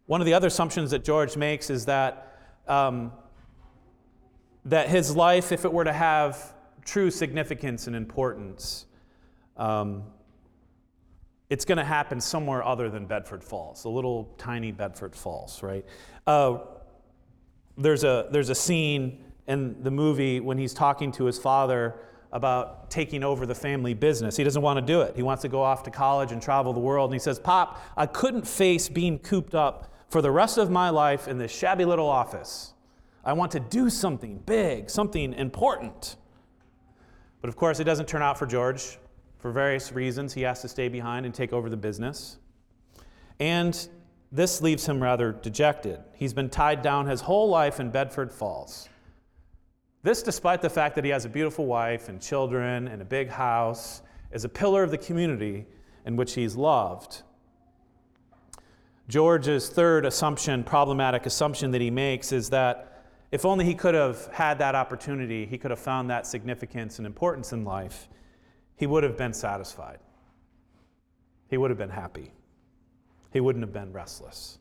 One 0.07 0.21
of 0.21 0.27
the 0.27 0.35
other 0.35 0.49
assumptions 0.49 0.91
that 0.91 1.05
George 1.05 1.37
makes 1.37 1.71
is 1.71 1.87
that, 1.87 2.37
um, 2.67 3.13
that 4.65 4.89
his 4.89 5.15
life, 5.15 5.53
if 5.53 5.65
it 5.65 5.73
were 5.73 5.85
to 5.85 5.93
have 5.93 6.53
true 6.85 7.11
significance 7.11 7.87
and 7.87 7.95
importance, 7.95 8.87
um, 9.57 10.03
it's 11.49 11.65
going 11.65 11.79
to 11.79 11.85
happen 11.85 12.21
somewhere 12.21 12.65
other 12.65 12.89
than 12.89 13.07
Bedford 13.07 13.43
Falls, 13.43 13.85
a 13.85 13.89
little 13.89 14.35
tiny 14.39 14.73
Bedford 14.73 15.15
Falls, 15.15 15.63
right? 15.63 15.85
Uh, 16.27 16.59
there's, 17.77 18.05
a, 18.05 18.29
there's 18.31 18.51
a 18.51 18.55
scene 18.55 19.25
in 19.47 19.83
the 19.83 19.91
movie 19.91 20.39
when 20.41 20.59
he's 20.59 20.75
talking 20.75 21.11
to 21.13 21.25
his 21.25 21.39
father 21.39 21.97
about 22.33 22.91
taking 22.91 23.25
over 23.25 23.45
the 23.45 23.55
family 23.55 23.95
business. 23.95 24.37
He 24.37 24.45
doesn't 24.45 24.63
want 24.63 24.79
to 24.79 24.85
do 24.85 25.01
it. 25.01 25.17
He 25.17 25.23
wants 25.23 25.43
to 25.43 25.49
go 25.49 25.63
off 25.63 25.83
to 25.85 25.91
college 25.91 26.31
and 26.33 26.41
travel 26.41 26.73
the 26.73 26.81
world. 26.81 27.11
And 27.11 27.15
he 27.15 27.23
says, 27.23 27.39
Pop, 27.39 27.83
I 27.97 28.07
couldn't 28.07 28.47
face 28.47 28.89
being 28.89 29.19
cooped 29.19 29.55
up 29.55 29.93
for 30.09 30.23
the 30.23 30.31
rest 30.31 30.59
of 30.59 30.71
my 30.71 30.91
life 30.91 31.27
in 31.27 31.39
this 31.39 31.51
shabby 31.51 31.85
little 31.85 32.09
office. 32.09 32.75
I 33.25 33.33
want 33.33 33.53
to 33.53 33.61
do 33.61 33.91
something 33.91 34.39
big, 34.39 34.91
something 34.91 35.33
important. 35.35 36.17
But 37.41 37.49
of 37.49 37.57
course, 37.57 37.81
it 37.81 37.85
doesn't 37.85 38.07
turn 38.07 38.23
out 38.23 38.39
for 38.39 38.47
George. 38.47 38.99
For 39.39 39.51
various 39.51 39.91
reasons, 39.91 40.35
he 40.35 40.43
has 40.43 40.61
to 40.61 40.69
stay 40.69 40.89
behind 40.89 41.25
and 41.25 41.35
take 41.35 41.53
over 41.53 41.71
the 41.71 41.77
business. 41.77 42.37
And 43.39 43.89
this 44.31 44.61
leaves 44.61 44.87
him 44.87 45.03
rather 45.03 45.33
dejected. 45.33 46.01
He's 46.15 46.35
been 46.35 46.51
tied 46.51 46.83
down 46.83 47.07
his 47.07 47.23
whole 47.23 47.49
life 47.49 47.81
in 47.81 47.91
Bedford 47.91 48.31
Falls. 48.31 48.90
This, 50.03 50.23
despite 50.23 50.63
the 50.63 50.71
fact 50.71 50.95
that 50.95 51.05
he 51.05 51.11
has 51.11 51.25
a 51.25 51.29
beautiful 51.29 51.67
wife 51.67 52.09
and 52.09 52.21
children 52.21 52.89
and 52.89 53.03
a 53.03 53.05
big 53.05 53.29
house, 53.29 54.01
is 54.33 54.45
a 54.45 54.49
pillar 54.49 54.83
of 54.83 54.91
the 54.91 54.99
community 54.99 55.67
in 56.07 56.17
which 56.17 56.35
he's 56.35 56.57
loved. 56.57 57.23
George's 59.09 59.69
third 59.69 60.07
assumption, 60.07 60.65
problematic 60.65 61.27
assumption 61.27 61.73
that 61.73 61.81
he 61.81 61.91
makes, 61.91 62.33
is 62.33 62.49
that 62.51 63.05
if 63.31 63.45
only 63.45 63.65
he 63.65 63.75
could 63.75 63.95
have 63.95 64.27
had 64.29 64.59
that 64.59 64.75
opportunity, 64.75 65.45
he 65.45 65.59
could 65.59 65.71
have 65.71 65.81
found 65.81 66.09
that 66.11 66.27
significance 66.27 66.99
and 66.99 67.07
importance 67.07 67.53
in 67.53 67.65
life, 67.65 68.09
he 68.77 68.87
would 68.87 69.03
have 69.03 69.17
been 69.17 69.35
satisfied. 69.35 69.99
He 71.49 71.59
would 71.59 71.71
have 71.71 71.79
been 71.79 71.91
happy. 71.91 72.33
He 73.33 73.41
wouldn't 73.41 73.63
have 73.63 73.73
been 73.73 73.93
restless. 73.93 74.59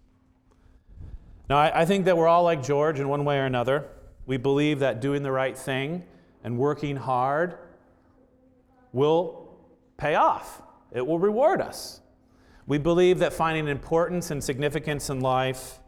Now, 1.50 1.58
I, 1.58 1.82
I 1.82 1.86
think 1.86 2.06
that 2.06 2.18
we're 2.18 2.28
all 2.28 2.44
like 2.44 2.62
George 2.62 3.00
in 3.00 3.08
one 3.08 3.24
way 3.26 3.38
or 3.38 3.46
another. 3.46 3.88
We 4.30 4.38
believe 4.38 4.78
that 4.82 5.02
doing 5.02 5.24
the 5.24 5.32
right 5.32 5.58
thing 5.58 6.04
and 6.44 6.56
working 6.60 6.96
hard 6.96 7.58
will 8.94 9.58
pay 9.98 10.14
off, 10.14 10.62
it 10.92 11.04
will 11.06 11.18
reward 11.18 11.62
us. 11.62 12.02
We 12.68 12.78
believe 12.78 13.18
that 13.20 13.34
finding 13.34 13.68
importance 13.68 14.30
and 14.30 14.44
significance 14.44 15.10
in 15.10 15.22
life 15.22 15.80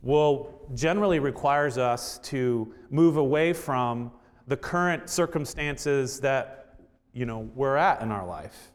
will 0.00 0.58
generally 0.74 1.18
requires 1.18 1.76
us 1.76 2.18
to 2.20 2.72
move 2.88 3.18
away 3.18 3.52
from 3.52 4.10
the 4.46 4.56
current 4.56 5.10
circumstances 5.10 6.18
that 6.20 6.78
you 7.12 7.26
know, 7.26 7.50
we're 7.54 7.76
at 7.76 8.00
in 8.00 8.10
our 8.10 8.26
life. 8.26 8.72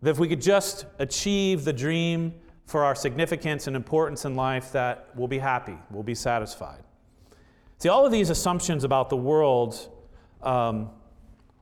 That 0.00 0.12
if 0.12 0.18
we 0.18 0.26
could 0.26 0.40
just 0.40 0.86
achieve 0.98 1.66
the 1.66 1.72
dream 1.74 2.32
for 2.64 2.82
our 2.82 2.94
significance 2.94 3.66
and 3.66 3.76
importance 3.76 4.24
in 4.24 4.36
life, 4.36 4.72
that 4.72 5.10
we'll 5.14 5.28
be 5.28 5.38
happy, 5.38 5.76
we'll 5.90 6.02
be 6.02 6.14
satisfied. 6.14 6.82
See, 7.82 7.88
all 7.88 8.06
of 8.06 8.12
these 8.12 8.30
assumptions 8.30 8.84
about 8.84 9.10
the 9.10 9.16
world 9.16 9.90
um, 10.40 10.90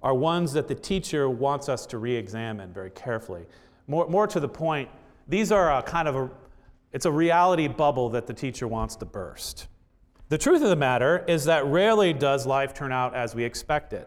are 0.02 0.12
ones 0.12 0.52
that 0.52 0.68
the 0.68 0.74
teacher 0.74 1.30
wants 1.30 1.66
us 1.70 1.86
to 1.86 1.96
re 1.96 2.14
examine 2.14 2.74
very 2.74 2.90
carefully. 2.90 3.46
More, 3.86 4.06
more 4.06 4.26
to 4.26 4.38
the 4.38 4.46
point, 4.46 4.90
these 5.28 5.50
are 5.50 5.78
a 5.78 5.82
kind 5.82 6.06
of 6.06 6.16
a, 6.16 6.30
it's 6.92 7.06
a 7.06 7.10
reality 7.10 7.68
bubble 7.68 8.10
that 8.10 8.26
the 8.26 8.34
teacher 8.34 8.68
wants 8.68 8.96
to 8.96 9.06
burst. 9.06 9.68
The 10.28 10.36
truth 10.36 10.60
of 10.60 10.68
the 10.68 10.76
matter 10.76 11.24
is 11.26 11.46
that 11.46 11.64
rarely 11.64 12.12
does 12.12 12.44
life 12.44 12.74
turn 12.74 12.92
out 12.92 13.14
as 13.14 13.34
we 13.34 13.42
expect 13.42 13.94
it. 13.94 14.06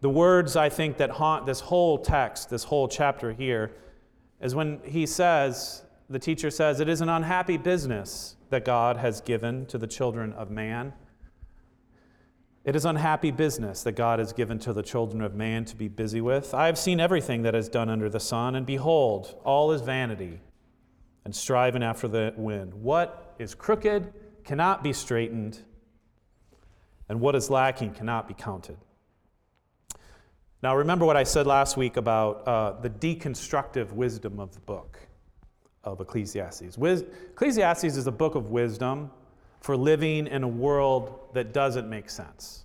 The 0.00 0.10
words 0.10 0.54
I 0.54 0.68
think 0.68 0.96
that 0.98 1.10
haunt 1.10 1.44
this 1.44 1.58
whole 1.58 1.98
text, 1.98 2.50
this 2.50 2.62
whole 2.62 2.86
chapter 2.86 3.32
here, 3.32 3.72
is 4.40 4.54
when 4.54 4.78
he 4.84 5.06
says, 5.06 5.82
the 6.08 6.20
teacher 6.20 6.52
says, 6.52 6.78
it 6.78 6.88
is 6.88 7.00
an 7.00 7.08
unhappy 7.08 7.56
business 7.56 8.36
that 8.50 8.64
God 8.64 8.96
has 8.96 9.20
given 9.20 9.66
to 9.66 9.78
the 9.78 9.86
children 9.86 10.32
of 10.32 10.50
man. 10.50 10.92
It 12.64 12.76
is 12.76 12.84
unhappy 12.84 13.30
business 13.30 13.82
that 13.84 13.92
God 13.92 14.18
has 14.18 14.32
given 14.32 14.58
to 14.60 14.72
the 14.72 14.82
children 14.82 15.22
of 15.22 15.34
man 15.34 15.64
to 15.66 15.76
be 15.76 15.88
busy 15.88 16.20
with. 16.20 16.52
I 16.52 16.66
have 16.66 16.78
seen 16.78 17.00
everything 17.00 17.42
that 17.42 17.54
is 17.54 17.68
done 17.68 17.88
under 17.88 18.10
the 18.10 18.20
sun, 18.20 18.54
and 18.54 18.66
behold, 18.66 19.40
all 19.44 19.72
is 19.72 19.80
vanity 19.80 20.40
and 21.24 21.34
striving 21.34 21.82
after 21.82 22.08
the 22.08 22.34
wind. 22.36 22.74
What 22.74 23.34
is 23.38 23.54
crooked 23.54 24.12
cannot 24.44 24.82
be 24.82 24.92
straightened, 24.92 25.60
and 27.08 27.20
what 27.20 27.34
is 27.34 27.48
lacking 27.48 27.94
cannot 27.94 28.28
be 28.28 28.34
counted. 28.34 28.76
Now, 30.62 30.76
remember 30.76 31.06
what 31.06 31.16
I 31.16 31.22
said 31.22 31.46
last 31.46 31.76
week 31.76 31.96
about 31.96 32.46
uh, 32.46 32.72
the 32.80 32.90
deconstructive 32.90 33.92
wisdom 33.92 34.40
of 34.40 34.52
the 34.52 34.60
book 34.60 35.07
of 35.84 36.00
Ecclesiastes. 36.00 36.76
Wis- 36.76 37.04
Ecclesiastes 37.32 37.84
is 37.96 38.06
a 38.06 38.12
book 38.12 38.34
of 38.34 38.50
wisdom 38.50 39.10
for 39.60 39.76
living 39.76 40.26
in 40.26 40.42
a 40.42 40.48
world 40.48 41.18
that 41.34 41.52
doesn't 41.52 41.88
make 41.88 42.10
sense. 42.10 42.64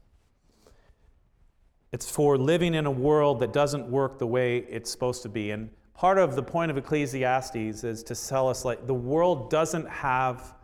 It's 1.92 2.10
for 2.10 2.38
living 2.38 2.74
in 2.74 2.86
a 2.86 2.92
world 2.92 3.40
that 3.40 3.54
doesn't 3.54 3.88
work 3.88 4.18
the 4.18 4.28
way 4.28 4.60
it's 4.70 4.90
supposed 4.90 5.22
to 5.24 5.30
be. 5.30 5.52
And 5.52 5.70
part 5.94 6.18
of 6.18 6.36
the 6.36 6.44
point 6.44 6.72
of 6.72 6.78
Ecclesiastes 6.78 7.84
is 7.84 8.04
to 8.04 8.16
tell 8.16 8.50
us 8.50 8.66
like 8.66 8.88
the 8.88 8.94
world 8.94 9.50
doesn't 9.50 9.88
have 9.88 10.56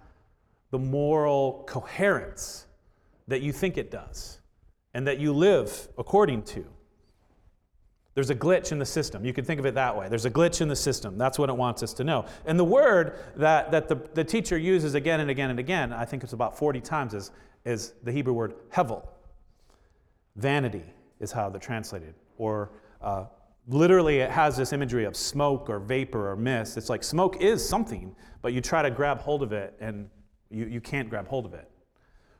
the 0.71 0.79
moral 0.79 1.63
coherence 1.67 2.65
that 3.27 3.41
you 3.41 3.51
think 3.51 3.77
it 3.77 3.91
does 3.91 4.39
and 4.93 5.05
that 5.07 5.19
you 5.19 5.33
live 5.33 5.87
according 5.97 6.43
to. 6.43 6.65
There's 8.19 8.29
a 8.31 8.35
glitch 8.35 8.73
in 8.73 8.79
the 8.79 8.85
system. 8.85 9.23
You 9.23 9.31
can 9.31 9.45
think 9.45 9.61
of 9.61 9.65
it 9.65 9.75
that 9.75 9.95
way. 9.95 10.09
There's 10.09 10.25
a 10.25 10.29
glitch 10.29 10.59
in 10.59 10.67
the 10.67 10.75
system. 10.75 11.17
That's 11.17 11.39
what 11.39 11.47
it 11.47 11.55
wants 11.55 11.83
us 11.83 11.93
to 11.93 12.03
know. 12.03 12.25
And 12.45 12.59
the 12.59 12.65
word 12.65 13.17
that, 13.37 13.71
that 13.71 13.87
the, 13.87 13.95
the 14.13 14.25
teacher 14.25 14.57
uses 14.57 14.93
again 14.93 15.21
and 15.21 15.29
again 15.29 15.51
and 15.51 15.57
again, 15.57 15.93
I 15.93 16.03
think 16.03 16.23
it's 16.23 16.33
about 16.33 16.57
40 16.57 16.81
times, 16.81 17.13
is, 17.13 17.31
is 17.63 17.93
the 18.03 18.11
Hebrew 18.11 18.33
word 18.33 18.55
hevel. 18.73 19.07
Vanity 20.35 20.83
is 21.21 21.31
how 21.31 21.49
they're 21.49 21.61
translated. 21.61 22.13
Or 22.37 22.71
uh, 23.01 23.23
literally, 23.69 24.17
it 24.17 24.31
has 24.31 24.57
this 24.57 24.73
imagery 24.73 25.05
of 25.05 25.15
smoke 25.15 25.69
or 25.69 25.79
vapor 25.79 26.29
or 26.29 26.35
mist. 26.35 26.75
It's 26.75 26.89
like 26.89 27.05
smoke 27.05 27.41
is 27.41 27.65
something, 27.65 28.13
but 28.41 28.51
you 28.51 28.59
try 28.59 28.81
to 28.81 28.91
grab 28.91 29.21
hold 29.21 29.43
of 29.43 29.53
it 29.53 29.75
and 29.79 30.09
you, 30.49 30.65
you 30.65 30.81
can't 30.81 31.09
grab 31.09 31.29
hold 31.29 31.45
of 31.45 31.53
it. 31.53 31.71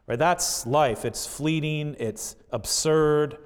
Right? 0.08 0.20
That's 0.20 0.68
life. 0.68 1.06
It's 1.06 1.26
fleeting, 1.26 1.96
it's 2.00 2.36
absurd 2.52 3.38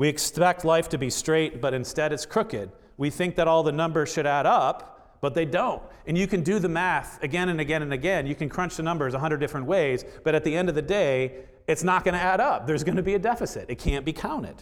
we 0.00 0.08
expect 0.08 0.64
life 0.64 0.88
to 0.88 0.96
be 0.96 1.10
straight, 1.10 1.60
but 1.60 1.74
instead 1.74 2.10
it's 2.10 2.24
crooked. 2.24 2.72
We 2.96 3.10
think 3.10 3.36
that 3.36 3.46
all 3.46 3.62
the 3.62 3.70
numbers 3.70 4.10
should 4.10 4.24
add 4.24 4.46
up, 4.46 5.18
but 5.20 5.34
they 5.34 5.44
don't. 5.44 5.82
And 6.06 6.16
you 6.16 6.26
can 6.26 6.42
do 6.42 6.58
the 6.58 6.70
math 6.70 7.22
again 7.22 7.50
and 7.50 7.60
again 7.60 7.82
and 7.82 7.92
again. 7.92 8.26
You 8.26 8.34
can 8.34 8.48
crunch 8.48 8.76
the 8.76 8.82
numbers 8.82 9.12
a 9.12 9.18
hundred 9.18 9.40
different 9.40 9.66
ways, 9.66 10.06
but 10.24 10.34
at 10.34 10.42
the 10.42 10.56
end 10.56 10.70
of 10.70 10.74
the 10.74 10.80
day, 10.80 11.44
it's 11.66 11.84
not 11.84 12.02
going 12.02 12.14
to 12.14 12.20
add 12.20 12.40
up. 12.40 12.66
There's 12.66 12.82
going 12.82 12.96
to 12.96 13.02
be 13.02 13.12
a 13.12 13.18
deficit. 13.18 13.68
It 13.68 13.74
can't 13.74 14.06
be 14.06 14.14
counted. 14.14 14.54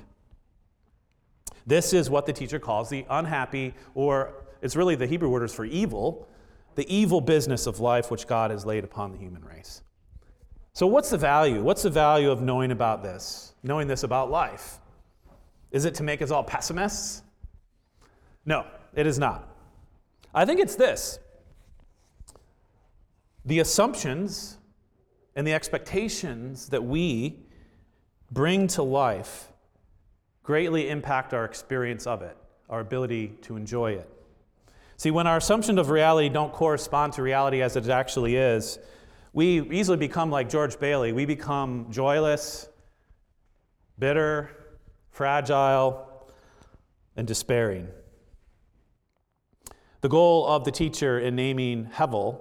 This 1.64 1.92
is 1.92 2.10
what 2.10 2.26
the 2.26 2.32
teacher 2.32 2.58
calls 2.58 2.90
the 2.90 3.06
unhappy, 3.08 3.74
or 3.94 4.44
it's 4.60 4.74
really 4.74 4.96
the 4.96 5.06
Hebrew 5.06 5.28
word 5.28 5.44
is 5.44 5.54
for 5.54 5.64
evil, 5.64 6.26
the 6.74 6.92
evil 6.92 7.20
business 7.20 7.68
of 7.68 7.78
life 7.78 8.10
which 8.10 8.26
God 8.26 8.50
has 8.50 8.66
laid 8.66 8.82
upon 8.82 9.12
the 9.12 9.18
human 9.18 9.44
race. 9.44 9.82
So, 10.72 10.88
what's 10.88 11.10
the 11.10 11.18
value? 11.18 11.62
What's 11.62 11.84
the 11.84 11.90
value 11.90 12.32
of 12.32 12.42
knowing 12.42 12.72
about 12.72 13.04
this, 13.04 13.54
knowing 13.62 13.86
this 13.86 14.02
about 14.02 14.32
life? 14.32 14.80
Is 15.70 15.84
it 15.84 15.94
to 15.96 16.02
make 16.02 16.22
us 16.22 16.30
all 16.30 16.42
pessimists? 16.42 17.22
No, 18.44 18.66
it 18.94 19.06
is 19.06 19.18
not. 19.18 19.48
I 20.34 20.44
think 20.44 20.60
it's 20.60 20.76
this 20.76 21.18
the 23.44 23.60
assumptions 23.60 24.58
and 25.34 25.46
the 25.46 25.54
expectations 25.54 26.68
that 26.68 26.84
we 26.84 27.38
bring 28.30 28.66
to 28.66 28.82
life 28.82 29.48
greatly 30.42 30.90
impact 30.90 31.32
our 31.32 31.44
experience 31.44 32.06
of 32.06 32.22
it, 32.22 32.36
our 32.68 32.80
ability 32.80 33.28
to 33.42 33.56
enjoy 33.56 33.92
it. 33.92 34.10
See, 34.96 35.10
when 35.10 35.26
our 35.26 35.36
assumptions 35.36 35.78
of 35.78 35.90
reality 35.90 36.28
don't 36.28 36.52
correspond 36.52 37.12
to 37.14 37.22
reality 37.22 37.62
as 37.62 37.76
it 37.76 37.88
actually 37.88 38.36
is, 38.36 38.78
we 39.32 39.60
easily 39.70 39.96
become 39.96 40.30
like 40.30 40.48
George 40.48 40.78
Bailey. 40.78 41.12
We 41.12 41.24
become 41.24 41.86
joyless, 41.90 42.68
bitter, 43.98 44.50
fragile, 45.10 46.06
and 47.16 47.26
despairing. 47.26 47.88
The 50.00 50.08
goal 50.08 50.46
of 50.46 50.64
the 50.64 50.70
teacher 50.70 51.18
in 51.18 51.34
naming 51.34 51.86
Hevel 51.86 52.40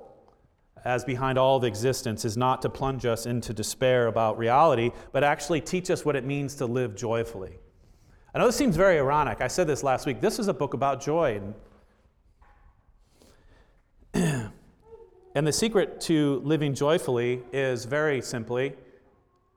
as 0.85 1.03
behind 1.03 1.37
all 1.37 1.57
of 1.57 1.63
existence 1.63 2.23
is 2.23 2.37
not 2.37 2.61
to 2.61 2.69
plunge 2.69 3.05
us 3.05 3.25
into 3.25 3.53
despair 3.53 4.07
about 4.07 4.37
reality, 4.37 4.91
but 5.11 5.23
actually 5.23 5.59
teach 5.59 5.89
us 5.89 6.05
what 6.05 6.15
it 6.15 6.23
means 6.23 6.55
to 6.55 6.65
live 6.65 6.95
joyfully. 6.95 7.57
I 8.33 8.39
know 8.39 8.45
this 8.45 8.55
seems 8.55 8.75
very 8.77 8.97
ironic. 8.97 9.41
I 9.41 9.47
said 9.47 9.67
this 9.67 9.83
last 9.83 10.05
week. 10.05 10.21
This 10.21 10.39
is 10.39 10.47
a 10.47 10.53
book 10.53 10.73
about 10.75 11.01
joy. 11.01 11.41
And, 14.13 14.51
and 15.35 15.47
the 15.47 15.51
secret 15.51 15.99
to 16.01 16.41
living 16.45 16.73
joyfully 16.73 17.41
is 17.51 17.85
very 17.85 18.21
simply 18.21 18.75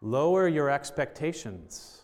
lower 0.00 0.48
your 0.48 0.70
expectations. 0.70 1.99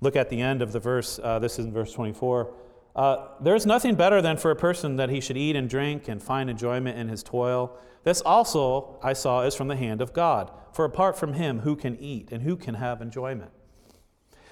Look 0.00 0.16
at 0.16 0.30
the 0.30 0.40
end 0.40 0.62
of 0.62 0.72
the 0.72 0.80
verse. 0.80 1.18
Uh, 1.22 1.38
this 1.38 1.58
is 1.58 1.66
in 1.66 1.72
verse 1.72 1.92
24. 1.92 2.52
Uh, 2.96 3.28
There's 3.40 3.66
nothing 3.66 3.94
better 3.94 4.20
than 4.20 4.36
for 4.36 4.50
a 4.50 4.56
person 4.56 4.96
that 4.96 5.10
he 5.10 5.20
should 5.20 5.36
eat 5.36 5.56
and 5.56 5.68
drink 5.68 6.08
and 6.08 6.22
find 6.22 6.50
enjoyment 6.50 6.98
in 6.98 7.08
his 7.08 7.22
toil. 7.22 7.76
This 8.02 8.20
also, 8.20 8.98
I 9.02 9.12
saw, 9.12 9.42
is 9.42 9.54
from 9.54 9.68
the 9.68 9.76
hand 9.76 10.00
of 10.00 10.12
God. 10.12 10.50
For 10.72 10.84
apart 10.84 11.18
from 11.18 11.34
him, 11.34 11.60
who 11.60 11.76
can 11.76 11.98
eat 12.00 12.32
and 12.32 12.42
who 12.42 12.56
can 12.56 12.74
have 12.74 13.02
enjoyment? 13.02 13.50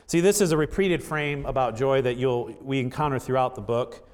See, 0.07 0.21
this 0.21 0.41
is 0.41 0.53
a 0.53 0.57
repeated 0.57 1.03
frame 1.03 1.45
about 1.47 1.77
joy 1.77 2.03
that 2.03 2.17
you'll, 2.17 2.55
we 2.63 2.81
encounter 2.81 3.19
throughout 3.19 3.55
the 3.55 3.61
book. 3.61 4.09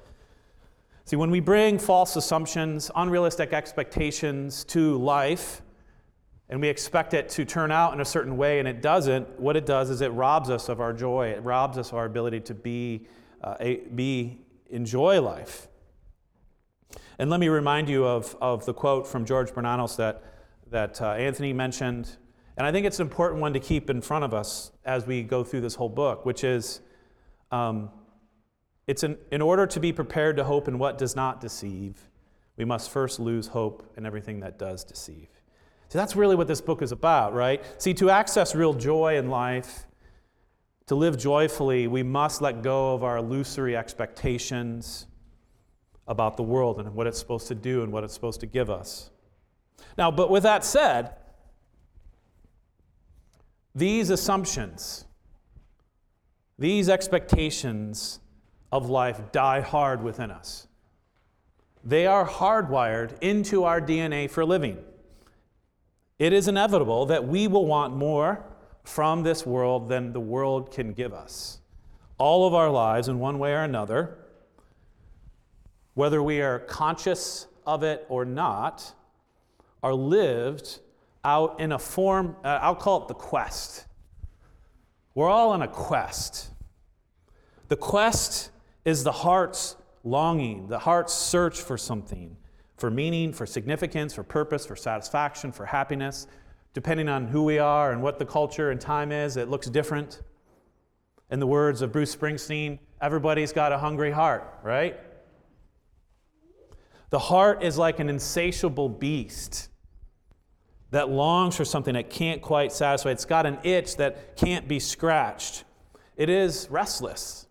See, 1.05 1.15
when 1.15 1.29
we 1.29 1.39
bring 1.39 1.77
false 1.77 2.15
assumptions, 2.15 2.89
unrealistic 2.95 3.53
expectations 3.53 4.63
to 4.65 4.97
life, 4.97 5.61
and 6.49 6.61
we 6.61 6.67
expect 6.67 7.13
it 7.13 7.29
to 7.29 7.45
turn 7.45 7.71
out 7.71 7.93
in 7.93 8.01
a 8.01 8.05
certain 8.05 8.37
way 8.37 8.59
and 8.59 8.67
it 8.67 8.81
doesn't, 8.81 9.39
what 9.39 9.55
it 9.55 9.65
does 9.65 9.89
is 9.89 10.01
it 10.01 10.09
robs 10.09 10.49
us 10.49 10.69
of 10.69 10.79
our 10.79 10.93
joy. 10.93 11.29
It 11.29 11.43
robs 11.43 11.77
us 11.77 11.89
of 11.89 11.95
our 11.95 12.05
ability 12.05 12.41
to 12.41 12.53
be, 12.53 13.07
uh, 13.43 13.55
a, 13.59 13.77
be 13.77 14.41
enjoy 14.69 15.21
life. 15.21 15.67
And 17.17 17.29
let 17.29 17.39
me 17.39 17.47
remind 17.47 17.89
you 17.89 18.05
of, 18.05 18.35
of 18.41 18.65
the 18.65 18.73
quote 18.73 19.07
from 19.07 19.25
George 19.25 19.51
Bernanos 19.51 19.95
that, 19.97 20.23
that 20.69 21.01
uh, 21.01 21.11
Anthony 21.13 21.53
mentioned. 21.53 22.17
And 22.57 22.67
I 22.67 22.71
think 22.71 22.85
it's 22.85 22.99
an 22.99 23.07
important 23.07 23.41
one 23.41 23.53
to 23.53 23.59
keep 23.59 23.89
in 23.89 24.01
front 24.01 24.23
of 24.23 24.33
us 24.33 24.71
as 24.85 25.05
we 25.07 25.23
go 25.23 25.43
through 25.43 25.61
this 25.61 25.75
whole 25.75 25.89
book, 25.89 26.25
which 26.25 26.43
is 26.43 26.81
um, 27.51 27.89
it's 28.85 29.03
an, 29.03 29.17
in 29.31 29.41
order 29.41 29.65
to 29.65 29.79
be 29.79 29.91
prepared 29.91 30.37
to 30.37 30.43
hope 30.43 30.67
in 30.67 30.77
what 30.77 30.97
does 30.97 31.15
not 31.15 31.41
deceive, 31.41 32.09
we 32.55 32.65
must 32.65 32.89
first 32.89 33.19
lose 33.19 33.47
hope 33.47 33.91
in 33.97 34.05
everything 34.05 34.41
that 34.41 34.59
does 34.59 34.83
deceive. 34.83 35.29
See, 35.89 35.97
that's 35.97 36.15
really 36.15 36.35
what 36.35 36.47
this 36.47 36.61
book 36.61 36.81
is 36.81 36.91
about, 36.91 37.33
right? 37.33 37.63
See, 37.81 37.93
to 37.95 38.09
access 38.09 38.55
real 38.55 38.73
joy 38.73 39.17
in 39.17 39.29
life, 39.29 39.85
to 40.87 40.95
live 40.95 41.17
joyfully, 41.17 41.87
we 41.87 42.03
must 42.03 42.41
let 42.41 42.61
go 42.61 42.93
of 42.93 43.03
our 43.03 43.17
illusory 43.17 43.75
expectations 43.75 45.07
about 46.07 46.37
the 46.37 46.43
world 46.43 46.79
and 46.79 46.93
what 46.93 47.07
it's 47.07 47.19
supposed 47.19 47.47
to 47.47 47.55
do 47.55 47.83
and 47.83 47.91
what 47.91 48.03
it's 48.03 48.13
supposed 48.13 48.39
to 48.39 48.45
give 48.45 48.69
us. 48.69 49.09
Now, 49.97 50.11
but 50.11 50.29
with 50.29 50.43
that 50.43 50.63
said, 50.63 51.15
these 53.73 54.09
assumptions, 54.09 55.05
these 56.57 56.87
expectations 56.89 58.19
of 58.71 58.89
life 58.89 59.31
die 59.31 59.61
hard 59.61 60.03
within 60.03 60.31
us. 60.31 60.67
They 61.83 62.07
are 62.07 62.27
hardwired 62.27 63.21
into 63.21 63.63
our 63.63 63.79
DNA 63.81 64.29
for 64.29 64.45
living. 64.45 64.77
It 66.17 66.31
is 66.31 66.47
inevitable 66.47 67.05
that 67.07 67.27
we 67.27 67.47
will 67.47 67.65
want 67.65 67.95
more 67.95 68.45
from 68.83 69.23
this 69.23 69.45
world 69.45 69.89
than 69.89 70.13
the 70.13 70.19
world 70.19 70.71
can 70.71 70.93
give 70.93 71.13
us. 71.13 71.59
all 72.17 72.47
of 72.47 72.53
our 72.53 72.69
lives 72.69 73.07
in 73.07 73.19
one 73.19 73.39
way 73.39 73.51
or 73.51 73.63
another, 73.63 74.17
whether 75.95 76.21
we 76.23 76.41
are 76.41 76.59
conscious 76.59 77.47
of 77.65 77.83
it 77.83 78.05
or 78.09 78.25
not, 78.25 78.93
are 79.83 79.93
lived 79.93 80.79
out 81.23 81.59
in 81.59 81.71
a 81.71 81.79
form, 81.79 82.35
uh, 82.43 82.59
I'll 82.61 82.75
call 82.75 83.01
it 83.03 83.07
the 83.07 83.13
quest. 83.15 83.85
We're 85.13 85.29
all 85.29 85.51
on 85.51 85.61
a 85.61 85.67
quest. 85.67 86.51
The 87.67 87.75
quest 87.75 88.51
is 88.83 89.03
the 89.03 89.11
heart's 89.11 89.75
longing, 90.03 90.67
the 90.67 90.79
heart's 90.79 91.13
search 91.13 91.59
for 91.59 91.77
something, 91.77 92.37
for 92.77 92.91
meaning, 92.91 93.31
for 93.33 93.45
significance, 93.45 94.13
for 94.13 94.23
purpose, 94.23 94.65
for 94.65 94.75
satisfaction, 94.75 95.51
for 95.51 95.65
happiness. 95.65 96.27
Depending 96.73 97.07
on 97.07 97.27
who 97.27 97.43
we 97.43 97.57
are 97.57 97.91
and 97.91 98.01
what 98.01 98.19
the 98.19 98.25
culture 98.25 98.71
and 98.71 98.81
time 98.81 99.11
is, 99.11 99.37
it 99.37 99.49
looks 99.49 99.67
different. 99.69 100.21
In 101.31 101.39
the 101.39 101.47
words 101.47 101.81
of 101.81 101.91
Bruce 101.91 102.15
Springsteen, 102.15 102.79
everybody's 103.01 103.53
got 103.53 103.71
a 103.71 103.77
hungry 103.77 104.11
heart, 104.11 104.59
right? 104.61 104.99
The 107.11 107.19
heart 107.19 107.63
is 107.63 107.77
like 107.77 107.99
an 107.99 108.09
insatiable 108.09 108.89
beast 108.89 109.69
that 110.91 111.09
longs 111.09 111.55
for 111.55 111.65
something 111.65 111.93
that 111.93 112.09
can't 112.09 112.41
quite 112.41 112.71
satisfy. 112.71 113.11
It's 113.11 113.25
got 113.25 113.45
an 113.45 113.57
itch 113.63 113.97
that 113.97 114.35
can't 114.37 114.67
be 114.67 114.79
scratched. 114.79 115.63
It 116.15 116.29
is 116.29 116.67
restless. 116.69 117.47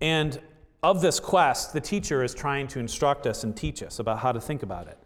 And 0.00 0.40
of 0.82 1.00
this 1.00 1.20
quest, 1.20 1.72
the 1.72 1.80
teacher 1.80 2.24
is 2.24 2.34
trying 2.34 2.66
to 2.68 2.80
instruct 2.80 3.26
us 3.26 3.44
and 3.44 3.56
teach 3.56 3.82
us 3.82 3.98
about 3.98 4.18
how 4.18 4.32
to 4.32 4.40
think 4.40 4.62
about 4.62 4.88
it. 4.88 4.98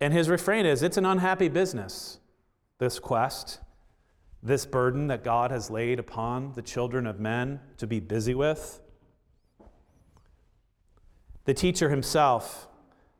And 0.00 0.14
his 0.14 0.28
refrain 0.28 0.64
is 0.64 0.82
it's 0.82 0.96
an 0.96 1.04
unhappy 1.04 1.48
business, 1.48 2.18
this 2.78 2.98
quest, 2.98 3.58
this 4.42 4.64
burden 4.64 5.08
that 5.08 5.22
God 5.22 5.50
has 5.50 5.70
laid 5.70 5.98
upon 5.98 6.52
the 6.54 6.62
children 6.62 7.06
of 7.06 7.20
men 7.20 7.60
to 7.76 7.86
be 7.86 8.00
busy 8.00 8.34
with. 8.34 8.80
The 11.44 11.52
teacher 11.52 11.90
himself 11.90 12.68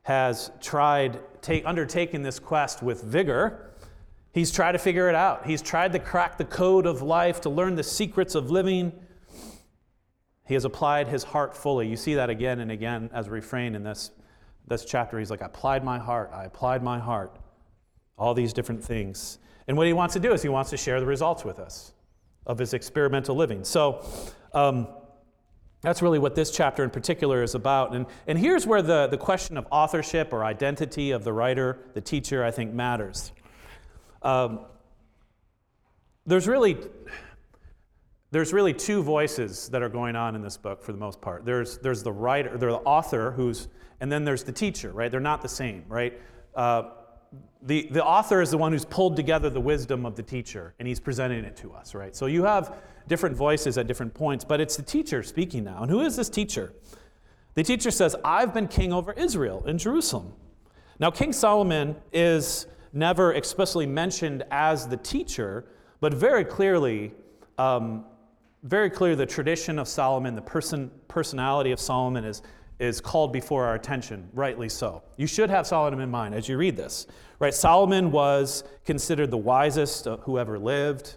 has 0.03 0.51
tried 0.59 1.19
take, 1.41 1.65
undertaken 1.65 2.23
this 2.23 2.39
quest 2.39 2.81
with 2.81 3.03
vigor. 3.03 3.71
He's 4.33 4.51
tried 4.51 4.71
to 4.71 4.79
figure 4.79 5.09
it 5.09 5.15
out. 5.15 5.45
He's 5.45 5.61
tried 5.61 5.91
to 5.93 5.99
crack 5.99 6.39
the 6.39 6.45
code 6.45 6.87
of 6.87 7.03
life, 7.03 7.41
to 7.41 7.49
learn 7.49 7.75
the 7.75 7.83
secrets 7.83 8.33
of 8.33 8.49
living. 8.49 8.91
He 10.45 10.53
has 10.53 10.65
applied 10.65 11.07
his 11.07 11.23
heart 11.23 11.55
fully. 11.55 11.87
You 11.87 11.95
see 11.95 12.15
that 12.15 12.29
again 12.29 12.59
and 12.59 12.71
again 12.71 13.09
as 13.13 13.27
a 13.27 13.31
refrain 13.31 13.75
in 13.75 13.83
this, 13.83 14.11
this 14.67 14.85
chapter. 14.85 15.19
He's 15.19 15.31
like, 15.31 15.41
I 15.41 15.45
applied 15.45 15.83
my 15.83 15.99
heart, 15.99 16.31
I 16.33 16.45
applied 16.45 16.83
my 16.83 16.99
heart. 16.99 17.37
All 18.17 18.33
these 18.33 18.53
different 18.53 18.83
things. 18.83 19.39
And 19.67 19.77
what 19.77 19.87
he 19.87 19.93
wants 19.93 20.13
to 20.13 20.19
do 20.19 20.33
is 20.33 20.41
he 20.41 20.49
wants 20.49 20.69
to 20.71 20.77
share 20.77 20.99
the 20.99 21.05
results 21.05 21.43
with 21.43 21.59
us 21.59 21.93
of 22.45 22.57
his 22.57 22.73
experimental 22.73 23.35
living. 23.35 23.63
So, 23.63 24.05
um, 24.53 24.87
that's 25.81 26.03
really 26.03 26.19
what 26.19 26.35
this 26.35 26.51
chapter 26.51 26.83
in 26.83 26.91
particular 26.91 27.41
is 27.41 27.55
about. 27.55 27.95
And, 27.95 28.05
and 28.27 28.37
here's 28.37 28.67
where 28.67 28.83
the, 28.83 29.07
the 29.07 29.17
question 29.17 29.57
of 29.57 29.65
authorship 29.71 30.31
or 30.31 30.45
identity 30.45 31.09
of 31.11 31.23
the 31.23 31.33
writer, 31.33 31.79
the 31.95 32.01
teacher, 32.01 32.43
I 32.43 32.51
think 32.51 32.71
matters. 32.71 33.31
Um, 34.21 34.59
there's 36.27 36.47
really 36.47 36.77
there's 38.31 38.53
really 38.53 38.73
two 38.73 39.03
voices 39.03 39.67
that 39.69 39.81
are 39.81 39.89
going 39.89 40.15
on 40.15 40.35
in 40.35 40.41
this 40.41 40.57
book 40.57 40.81
for 40.81 40.93
the 40.93 40.97
most 40.97 41.19
part. 41.21 41.45
There's, 41.45 41.77
there's 41.79 42.01
the 42.01 42.13
writer, 42.13 42.57
there's 42.57 42.73
the 42.73 42.79
author 42.79 43.31
who's, 43.31 43.67
and 43.99 44.09
then 44.11 44.23
there's 44.23 44.43
the 44.43 44.53
teacher, 44.53 44.91
right? 44.91 45.11
They're 45.11 45.19
not 45.19 45.41
the 45.41 45.49
same, 45.49 45.83
right? 45.89 46.19
Uh, 46.55 46.83
the, 47.61 47.87
the 47.91 48.03
author 48.03 48.41
is 48.41 48.49
the 48.49 48.57
one 48.57 48.71
who's 48.71 48.85
pulled 48.85 49.15
together 49.15 49.49
the 49.49 49.61
wisdom 49.61 50.05
of 50.05 50.15
the 50.15 50.23
teacher 50.23 50.73
and 50.79 50.87
he's 50.87 50.99
presenting 50.99 51.43
it 51.43 51.55
to 51.57 51.73
us, 51.73 51.93
right? 51.93 52.15
So 52.15 52.25
you 52.25 52.43
have 52.45 52.77
different 53.07 53.35
voices 53.35 53.77
at 53.77 53.87
different 53.87 54.13
points, 54.13 54.45
but 54.45 54.61
it's 54.61 54.77
the 54.77 54.83
teacher 54.83 55.23
speaking 55.23 55.65
now. 55.65 55.81
And 55.83 55.91
who 55.91 56.01
is 56.01 56.15
this 56.15 56.29
teacher? 56.29 56.73
The 57.55 57.63
teacher 57.63 57.91
says, 57.91 58.15
I've 58.23 58.53
been 58.53 58.67
king 58.67 58.93
over 58.93 59.11
Israel 59.13 59.65
in 59.67 59.77
Jerusalem. 59.77 60.33
Now, 60.99 61.11
King 61.11 61.33
Solomon 61.33 61.95
is 62.13 62.67
never 62.93 63.33
explicitly 63.33 63.85
mentioned 63.85 64.43
as 64.51 64.87
the 64.87 64.97
teacher, 64.97 65.65
but 65.99 66.13
very 66.13 66.45
clearly 66.45 67.11
um, 67.57 68.05
very 68.63 68.89
clear 68.89 69.15
the 69.15 69.25
tradition 69.25 69.79
of 69.79 69.87
Solomon, 69.87 70.35
the 70.35 70.41
person, 70.41 70.91
personality 71.07 71.71
of 71.71 71.79
Solomon 71.79 72.23
is, 72.23 72.41
is 72.79 73.01
called 73.01 73.33
before 73.33 73.65
our 73.65 73.75
attention, 73.75 74.29
rightly 74.33 74.69
so. 74.69 75.03
You 75.17 75.27
should 75.27 75.49
have 75.49 75.65
Solomon 75.65 75.99
in 75.99 76.11
mind 76.11 76.35
as 76.35 76.47
you 76.47 76.57
read 76.57 76.75
this. 76.75 77.07
Right? 77.39 77.53
Solomon 77.53 78.11
was 78.11 78.63
considered 78.85 79.31
the 79.31 79.37
wisest 79.37 80.05
who 80.05 80.37
ever 80.37 80.59
lived. 80.59 81.15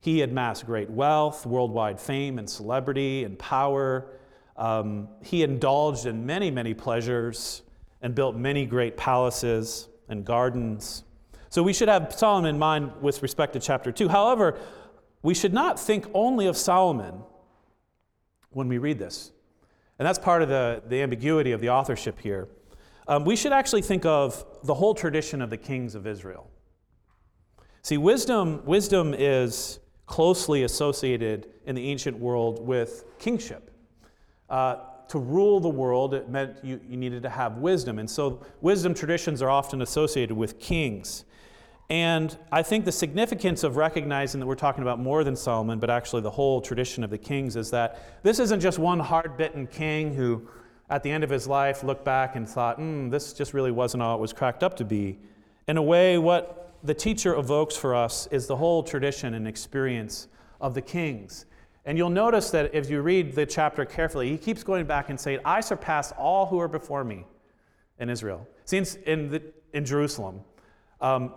He 0.00 0.18
had 0.18 0.30
amassed 0.30 0.66
great 0.66 0.90
wealth, 0.90 1.46
worldwide 1.46 2.00
fame 2.00 2.38
and 2.38 2.48
celebrity 2.48 3.24
and 3.24 3.38
power. 3.38 4.10
Um, 4.56 5.08
he 5.22 5.42
indulged 5.42 6.06
in 6.06 6.26
many, 6.26 6.50
many 6.50 6.74
pleasures 6.74 7.62
and 8.02 8.14
built 8.14 8.36
many 8.36 8.66
great 8.66 8.96
palaces 8.96 9.88
and 10.08 10.24
gardens. 10.24 11.04
So 11.48 11.62
we 11.62 11.72
should 11.72 11.88
have 11.88 12.12
Solomon 12.12 12.54
in 12.54 12.58
mind 12.58 12.92
with 13.00 13.22
respect 13.22 13.52
to 13.54 13.60
chapter 13.60 13.92
2. 13.92 14.08
However, 14.08 14.58
we 15.22 15.34
should 15.34 15.52
not 15.52 15.78
think 15.78 16.06
only 16.14 16.46
of 16.46 16.56
Solomon 16.56 17.22
when 18.50 18.68
we 18.68 18.78
read 18.78 18.98
this. 18.98 19.32
And 19.98 20.06
that's 20.06 20.18
part 20.18 20.42
of 20.42 20.48
the, 20.48 20.82
the 20.88 21.00
ambiguity 21.02 21.52
of 21.52 21.60
the 21.60 21.70
authorship 21.70 22.18
here. 22.20 22.48
Um, 23.06 23.24
we 23.24 23.36
should 23.36 23.52
actually 23.52 23.82
think 23.82 24.04
of 24.04 24.44
the 24.64 24.74
whole 24.74 24.94
tradition 24.94 25.42
of 25.42 25.50
the 25.50 25.56
kings 25.56 25.94
of 25.94 26.06
Israel. 26.06 26.50
See, 27.82 27.98
wisdom, 27.98 28.62
wisdom 28.64 29.14
is 29.16 29.80
closely 30.06 30.62
associated 30.62 31.48
in 31.66 31.74
the 31.74 31.88
ancient 31.88 32.18
world 32.18 32.64
with 32.66 33.04
kingship. 33.18 33.70
Uh, 34.48 34.76
to 35.08 35.18
rule 35.18 35.60
the 35.60 35.68
world, 35.68 36.14
it 36.14 36.28
meant 36.28 36.56
you, 36.62 36.80
you 36.88 36.96
needed 36.96 37.22
to 37.22 37.28
have 37.28 37.58
wisdom. 37.58 37.98
And 37.98 38.08
so, 38.08 38.44
wisdom 38.60 38.94
traditions 38.94 39.42
are 39.42 39.50
often 39.50 39.82
associated 39.82 40.36
with 40.36 40.58
kings. 40.58 41.24
And 41.92 42.38
I 42.50 42.62
think 42.62 42.86
the 42.86 42.90
significance 42.90 43.64
of 43.64 43.76
recognizing 43.76 44.40
that 44.40 44.46
we're 44.46 44.54
talking 44.54 44.80
about 44.80 44.98
more 44.98 45.24
than 45.24 45.36
Solomon, 45.36 45.78
but 45.78 45.90
actually 45.90 46.22
the 46.22 46.30
whole 46.30 46.62
tradition 46.62 47.04
of 47.04 47.10
the 47.10 47.18
kings, 47.18 47.54
is 47.54 47.70
that 47.72 48.22
this 48.22 48.38
isn't 48.38 48.60
just 48.60 48.78
one 48.78 48.98
hard 48.98 49.36
bitten 49.36 49.66
king 49.66 50.14
who, 50.14 50.48
at 50.88 51.02
the 51.02 51.10
end 51.10 51.22
of 51.22 51.28
his 51.28 51.46
life, 51.46 51.84
looked 51.84 52.02
back 52.02 52.34
and 52.34 52.48
thought, 52.48 52.78
hmm, 52.78 53.10
this 53.10 53.34
just 53.34 53.52
really 53.52 53.70
wasn't 53.70 54.02
all 54.02 54.16
it 54.16 54.20
was 54.22 54.32
cracked 54.32 54.62
up 54.62 54.74
to 54.78 54.86
be. 54.86 55.18
In 55.68 55.76
a 55.76 55.82
way, 55.82 56.16
what 56.16 56.78
the 56.82 56.94
teacher 56.94 57.34
evokes 57.34 57.76
for 57.76 57.94
us 57.94 58.26
is 58.28 58.46
the 58.46 58.56
whole 58.56 58.82
tradition 58.82 59.34
and 59.34 59.46
experience 59.46 60.28
of 60.62 60.72
the 60.72 60.80
kings. 60.80 61.44
And 61.84 61.98
you'll 61.98 62.08
notice 62.08 62.50
that 62.52 62.74
if 62.74 62.88
you 62.88 63.02
read 63.02 63.34
the 63.34 63.44
chapter 63.44 63.84
carefully, 63.84 64.30
he 64.30 64.38
keeps 64.38 64.64
going 64.64 64.86
back 64.86 65.10
and 65.10 65.20
saying, 65.20 65.40
I 65.44 65.60
surpass 65.60 66.10
all 66.12 66.46
who 66.46 66.58
are 66.58 66.68
before 66.68 67.04
me 67.04 67.26
in 67.98 68.08
Israel. 68.08 68.48
See, 68.64 68.78
in, 69.04 69.28
the, 69.28 69.42
in 69.74 69.84
Jerusalem, 69.84 70.40
um, 71.02 71.34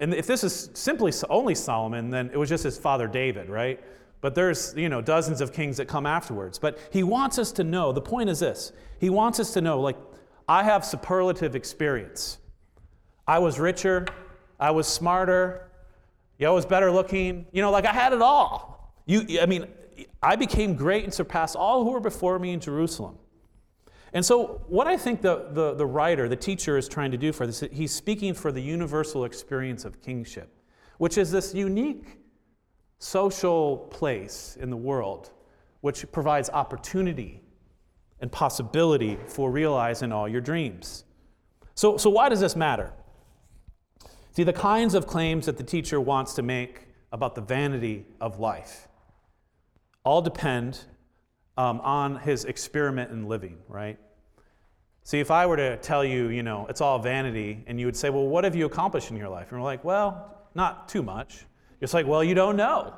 and 0.00 0.14
if 0.14 0.26
this 0.26 0.42
is 0.42 0.70
simply 0.74 1.12
only 1.28 1.54
Solomon, 1.54 2.10
then 2.10 2.30
it 2.32 2.36
was 2.36 2.48
just 2.48 2.64
his 2.64 2.78
father 2.78 3.06
David, 3.06 3.48
right? 3.48 3.78
But 4.22 4.34
there's, 4.34 4.74
you 4.76 4.88
know, 4.88 5.00
dozens 5.00 5.40
of 5.40 5.52
kings 5.52 5.76
that 5.76 5.86
come 5.86 6.06
afterwards. 6.06 6.58
But 6.58 6.78
he 6.90 7.02
wants 7.02 7.38
us 7.38 7.52
to 7.52 7.64
know, 7.64 7.92
the 7.92 8.00
point 8.00 8.28
is 8.28 8.40
this. 8.40 8.72
He 8.98 9.10
wants 9.10 9.40
us 9.40 9.52
to 9.54 9.60
know, 9.60 9.80
like, 9.80 9.96
I 10.48 10.64
have 10.64 10.84
superlative 10.84 11.54
experience. 11.54 12.38
I 13.26 13.38
was 13.38 13.60
richer, 13.60 14.06
I 14.58 14.72
was 14.72 14.86
smarter, 14.86 15.70
I 16.42 16.50
was 16.50 16.66
better 16.66 16.90
looking, 16.90 17.46
you 17.52 17.62
know, 17.62 17.70
like 17.70 17.84
I 17.84 17.92
had 17.92 18.12
it 18.12 18.22
all. 18.22 18.94
You, 19.06 19.40
I 19.40 19.46
mean, 19.46 19.66
I 20.22 20.36
became 20.36 20.74
great 20.74 21.04
and 21.04 21.12
surpassed 21.12 21.56
all 21.56 21.84
who 21.84 21.90
were 21.90 22.00
before 22.00 22.38
me 22.38 22.52
in 22.52 22.60
Jerusalem. 22.60 23.18
And 24.12 24.24
so, 24.24 24.62
what 24.66 24.86
I 24.86 24.96
think 24.96 25.22
the, 25.22 25.48
the, 25.52 25.74
the, 25.74 25.86
writer, 25.86 26.28
the 26.28 26.36
teacher, 26.36 26.76
is 26.76 26.88
trying 26.88 27.12
to 27.12 27.16
do 27.16 27.32
for 27.32 27.46
this, 27.46 27.62
he's 27.72 27.94
speaking 27.94 28.34
for 28.34 28.50
the 28.50 28.60
universal 28.60 29.24
experience 29.24 29.84
of 29.84 30.02
kingship, 30.02 30.52
which 30.98 31.16
is 31.16 31.30
this 31.30 31.54
unique 31.54 32.18
social 32.98 33.78
place 33.90 34.58
in 34.60 34.68
the 34.70 34.76
world 34.76 35.30
which 35.80 36.10
provides 36.12 36.50
opportunity 36.50 37.42
and 38.20 38.30
possibility 38.30 39.18
for 39.26 39.50
realizing 39.50 40.12
all 40.12 40.28
your 40.28 40.40
dreams. 40.40 41.04
So, 41.74 41.96
so 41.96 42.10
why 42.10 42.28
does 42.28 42.40
this 42.40 42.54
matter? 42.54 42.92
See, 44.32 44.44
the 44.44 44.52
kinds 44.52 44.94
of 44.94 45.06
claims 45.06 45.46
that 45.46 45.56
the 45.56 45.62
teacher 45.62 46.00
wants 46.00 46.34
to 46.34 46.42
make 46.42 46.88
about 47.12 47.34
the 47.34 47.40
vanity 47.40 48.06
of 48.20 48.38
life 48.38 48.88
all 50.04 50.22
depend 50.22 50.84
um, 51.60 51.78
on 51.82 52.16
his 52.16 52.46
experiment 52.46 53.10
in 53.10 53.28
living, 53.28 53.58
right? 53.68 53.98
See, 55.02 55.20
if 55.20 55.30
I 55.30 55.44
were 55.44 55.58
to 55.58 55.76
tell 55.76 56.02
you, 56.02 56.28
you 56.28 56.42
know, 56.42 56.66
it's 56.70 56.80
all 56.80 56.98
vanity, 56.98 57.62
and 57.66 57.78
you 57.78 57.84
would 57.84 57.96
say, 57.96 58.08
well, 58.08 58.26
what 58.26 58.44
have 58.44 58.56
you 58.56 58.64
accomplished 58.64 59.10
in 59.10 59.16
your 59.18 59.28
life? 59.28 59.52
And 59.52 59.60
we're 59.60 59.66
like, 59.66 59.84
well, 59.84 60.38
not 60.54 60.88
too 60.88 61.02
much. 61.02 61.44
It's 61.82 61.92
like, 61.92 62.06
well, 62.06 62.24
you 62.24 62.34
don't 62.34 62.56
know, 62.56 62.94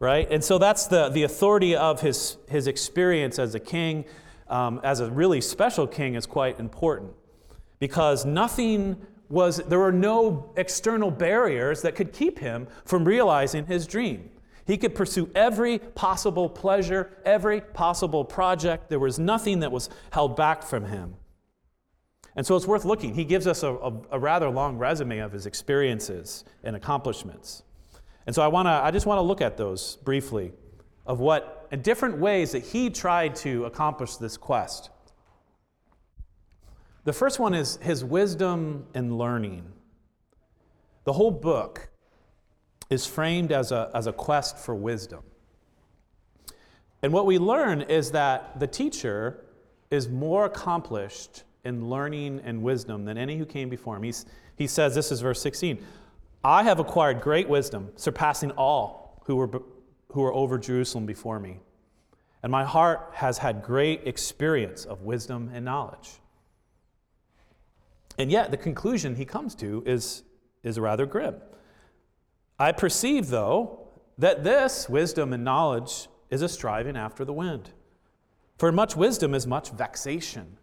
right? 0.00 0.26
And 0.32 0.42
so 0.42 0.58
that's 0.58 0.88
the, 0.88 1.10
the 1.10 1.22
authority 1.22 1.76
of 1.76 2.00
his, 2.00 2.38
his 2.48 2.66
experience 2.66 3.38
as 3.38 3.54
a 3.54 3.60
king, 3.60 4.04
um, 4.48 4.80
as 4.82 4.98
a 4.98 5.08
really 5.08 5.40
special 5.40 5.86
king, 5.86 6.16
is 6.16 6.26
quite 6.26 6.58
important 6.58 7.12
because 7.78 8.24
nothing 8.24 8.96
was, 9.28 9.58
there 9.58 9.78
were 9.78 9.92
no 9.92 10.52
external 10.56 11.12
barriers 11.12 11.82
that 11.82 11.94
could 11.94 12.12
keep 12.12 12.40
him 12.40 12.66
from 12.84 13.04
realizing 13.04 13.66
his 13.66 13.86
dream. 13.86 14.28
He 14.70 14.78
could 14.78 14.94
pursue 14.94 15.28
every 15.34 15.80
possible 15.80 16.48
pleasure, 16.48 17.18
every 17.24 17.60
possible 17.60 18.24
project. 18.24 18.88
There 18.88 19.00
was 19.00 19.18
nothing 19.18 19.58
that 19.60 19.72
was 19.72 19.90
held 20.12 20.36
back 20.36 20.62
from 20.62 20.84
him. 20.84 21.16
And 22.36 22.46
so 22.46 22.54
it's 22.54 22.68
worth 22.68 22.84
looking. 22.84 23.12
He 23.12 23.24
gives 23.24 23.48
us 23.48 23.64
a, 23.64 23.74
a, 23.74 23.92
a 24.12 24.18
rather 24.20 24.48
long 24.48 24.78
resume 24.78 25.18
of 25.18 25.32
his 25.32 25.46
experiences 25.46 26.44
and 26.62 26.76
accomplishments. 26.76 27.64
And 28.26 28.32
so 28.32 28.42
I, 28.42 28.46
wanna, 28.46 28.80
I 28.84 28.92
just 28.92 29.06
want 29.06 29.18
to 29.18 29.22
look 29.22 29.40
at 29.40 29.56
those 29.56 29.96
briefly 30.04 30.52
of 31.04 31.18
what, 31.18 31.66
in 31.72 31.82
different 31.82 32.18
ways 32.18 32.52
that 32.52 32.62
he 32.62 32.90
tried 32.90 33.34
to 33.36 33.64
accomplish 33.64 34.18
this 34.18 34.36
quest. 34.36 34.90
The 37.02 37.12
first 37.12 37.40
one 37.40 37.54
is 37.54 37.76
his 37.82 38.04
wisdom 38.04 38.86
and 38.94 39.18
learning. 39.18 39.64
The 41.02 41.14
whole 41.14 41.32
book 41.32 41.90
is 42.90 43.06
framed 43.06 43.52
as 43.52 43.72
a, 43.72 43.90
as 43.94 44.06
a 44.06 44.12
quest 44.12 44.58
for 44.58 44.74
wisdom. 44.74 45.22
And 47.02 47.12
what 47.12 47.24
we 47.24 47.38
learn 47.38 47.82
is 47.82 48.10
that 48.10 48.58
the 48.60 48.66
teacher 48.66 49.44
is 49.90 50.08
more 50.08 50.44
accomplished 50.44 51.44
in 51.64 51.88
learning 51.88 52.40
and 52.44 52.62
wisdom 52.62 53.04
than 53.04 53.16
any 53.16 53.38
who 53.38 53.46
came 53.46 53.68
before 53.68 53.96
him. 53.96 54.02
He's, 54.02 54.26
he 54.56 54.66
says, 54.66 54.94
this 54.94 55.10
is 55.10 55.20
verse 55.20 55.40
16 55.40 55.82
I 56.42 56.62
have 56.62 56.78
acquired 56.78 57.20
great 57.20 57.48
wisdom, 57.48 57.90
surpassing 57.96 58.50
all 58.52 59.22
who 59.26 59.36
were, 59.36 59.62
who 60.12 60.22
were 60.22 60.32
over 60.32 60.58
Jerusalem 60.58 61.06
before 61.06 61.38
me. 61.38 61.60
And 62.42 62.50
my 62.50 62.64
heart 62.64 63.10
has 63.12 63.38
had 63.38 63.62
great 63.62 64.06
experience 64.06 64.86
of 64.86 65.02
wisdom 65.02 65.50
and 65.52 65.64
knowledge. 65.64 66.12
And 68.16 68.30
yet, 68.30 68.50
the 68.50 68.56
conclusion 68.56 69.16
he 69.16 69.24
comes 69.24 69.54
to 69.56 69.82
is, 69.86 70.22
is 70.62 70.78
rather 70.78 71.04
grim. 71.04 71.36
I 72.60 72.72
perceive, 72.72 73.28
though, 73.28 73.88
that 74.18 74.44
this 74.44 74.86
wisdom 74.86 75.32
and 75.32 75.42
knowledge 75.42 76.08
is 76.28 76.42
a 76.42 76.48
striving 76.48 76.94
after 76.94 77.24
the 77.24 77.32
wind. 77.32 77.70
For 78.58 78.70
much 78.70 78.94
wisdom 78.94 79.34
is 79.34 79.46
much 79.46 79.70
vexation, 79.70 80.58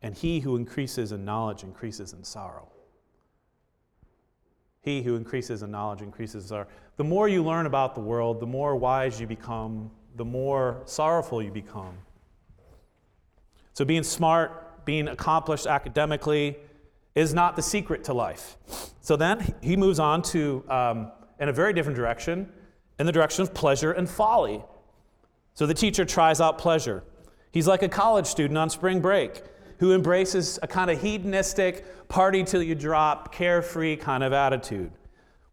and 0.00 0.14
he 0.14 0.40
who 0.40 0.56
increases 0.56 1.12
in 1.12 1.26
knowledge 1.26 1.62
increases 1.62 2.14
in 2.14 2.24
sorrow. 2.24 2.68
He 4.80 5.02
who 5.02 5.16
increases 5.16 5.62
in 5.62 5.70
knowledge 5.70 6.00
increases 6.00 6.44
in 6.44 6.48
sorrow. 6.48 6.68
The 6.96 7.04
more 7.04 7.28
you 7.28 7.44
learn 7.44 7.66
about 7.66 7.94
the 7.94 8.00
world, 8.00 8.40
the 8.40 8.46
more 8.46 8.74
wise 8.74 9.20
you 9.20 9.26
become, 9.26 9.90
the 10.16 10.24
more 10.24 10.80
sorrowful 10.86 11.42
you 11.42 11.50
become. 11.50 11.98
So, 13.74 13.84
being 13.84 14.02
smart, 14.02 14.86
being 14.86 15.08
accomplished 15.08 15.66
academically, 15.66 16.56
is 17.18 17.34
not 17.34 17.56
the 17.56 17.62
secret 17.62 18.04
to 18.04 18.14
life. 18.14 18.56
So 19.00 19.16
then 19.16 19.54
he 19.60 19.76
moves 19.76 19.98
on 19.98 20.22
to, 20.22 20.64
um, 20.68 21.10
in 21.40 21.48
a 21.48 21.52
very 21.52 21.72
different 21.72 21.96
direction, 21.96 22.48
in 23.00 23.06
the 23.06 23.12
direction 23.12 23.42
of 23.42 23.52
pleasure 23.52 23.90
and 23.90 24.08
folly. 24.08 24.62
So 25.54 25.66
the 25.66 25.74
teacher 25.74 26.04
tries 26.04 26.40
out 26.40 26.58
pleasure. 26.58 27.02
He's 27.50 27.66
like 27.66 27.82
a 27.82 27.88
college 27.88 28.26
student 28.26 28.56
on 28.56 28.70
spring 28.70 29.00
break 29.00 29.42
who 29.80 29.94
embraces 29.94 30.60
a 30.62 30.68
kind 30.68 30.92
of 30.92 31.02
hedonistic, 31.02 32.08
party 32.08 32.44
till 32.44 32.62
you 32.62 32.76
drop, 32.76 33.34
carefree 33.34 33.96
kind 33.96 34.22
of 34.22 34.32
attitude. 34.32 34.92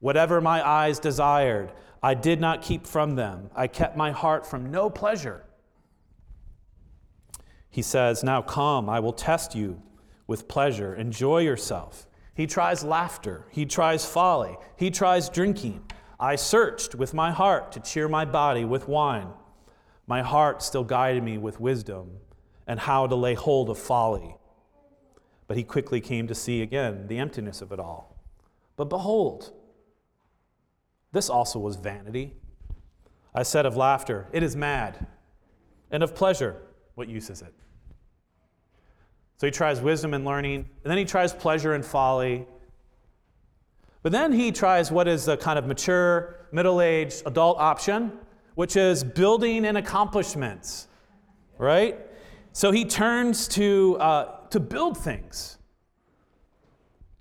Whatever 0.02 0.42
my 0.42 0.68
eyes 0.68 1.00
desired, 1.00 1.72
I 2.04 2.14
did 2.14 2.40
not 2.40 2.62
keep 2.62 2.86
from 2.86 3.16
them. 3.16 3.50
I 3.56 3.66
kept 3.66 3.98
my 3.98 4.12
heart 4.12 4.46
from 4.46 4.70
no 4.70 4.92
pleasure. 4.92 5.44
He 7.72 7.82
says, 7.82 8.24
Now 8.24 8.44
come, 8.44 8.88
I 8.88 9.00
will 9.00 9.14
test 9.14 9.56
you 9.56 9.82
with 10.28 10.48
pleasure. 10.48 10.94
Enjoy 10.96 11.40
yourself. 11.40 12.08
He 12.34 12.48
tries 12.48 12.84
laughter. 12.84 13.46
He 13.52 13.66
tries 13.66 14.06
folly. 14.06 14.58
He 14.76 14.92
tries 14.92 15.30
drinking. 15.30 15.84
I 16.20 16.36
searched 16.36 16.96
with 16.96 17.14
my 17.14 17.32
heart 17.32 17.72
to 17.74 17.80
cheer 17.80 18.08
my 18.08 18.26
body 18.26 18.66
with 18.66 18.88
wine. 18.88 19.30
My 20.08 20.22
heart 20.22 20.62
still 20.62 20.84
guided 20.84 21.24
me 21.24 21.38
with 21.38 21.60
wisdom 21.60 22.18
and 22.68 22.80
how 22.80 23.08
to 23.08 23.16
lay 23.16 23.34
hold 23.34 23.70
of 23.70 23.78
folly. 23.78 24.36
But 25.48 25.58
he 25.58 25.64
quickly 25.64 26.02
came 26.02 26.28
to 26.28 26.36
see 26.36 26.62
again 26.62 27.08
the 27.08 27.20
emptiness 27.20 27.62
of 27.62 27.72
it 27.72 27.80
all. 27.80 28.18
But 28.76 28.90
behold, 28.90 29.54
this 31.12 31.30
also 31.30 31.60
was 31.60 31.76
vanity. 31.76 32.34
I 33.34 33.44
said 33.44 33.66
of 33.66 33.78
laughter, 33.78 34.28
it 34.34 34.44
is 34.44 34.56
mad, 34.56 35.08
and 35.92 36.04
of 36.04 36.16
pleasure, 36.16 36.62
what 36.96 37.08
use 37.08 37.30
is 37.30 37.42
it? 37.42 37.54
So 39.38 39.48
he 39.48 39.52
tries 39.52 39.82
wisdom 39.82 40.14
and 40.14 40.24
learning, 40.24 40.70
and 40.84 40.92
then 40.92 40.98
he 40.98 41.06
tries 41.06 41.34
pleasure 41.34 41.74
and 41.74 41.86
folly. 41.86 42.48
But 44.02 44.12
then 44.12 44.32
he 44.32 44.52
tries 44.52 44.92
what 44.92 45.08
is 45.08 45.26
the 45.26 45.36
kind 45.36 45.60
of 45.60 45.66
mature, 45.66 46.36
middle 46.52 46.80
aged 46.80 47.24
adult 47.26 47.58
option, 47.58 48.14
which 48.56 48.78
is 48.78 49.04
building 49.04 49.66
and 49.66 49.78
accomplishments, 49.78 50.88
right? 51.58 52.00
So 52.54 52.72
he 52.72 52.86
turns 52.86 53.48
to, 53.50 53.98
uh, 54.00 54.48
to 54.52 54.60
build 54.62 54.98
things, 54.98 55.58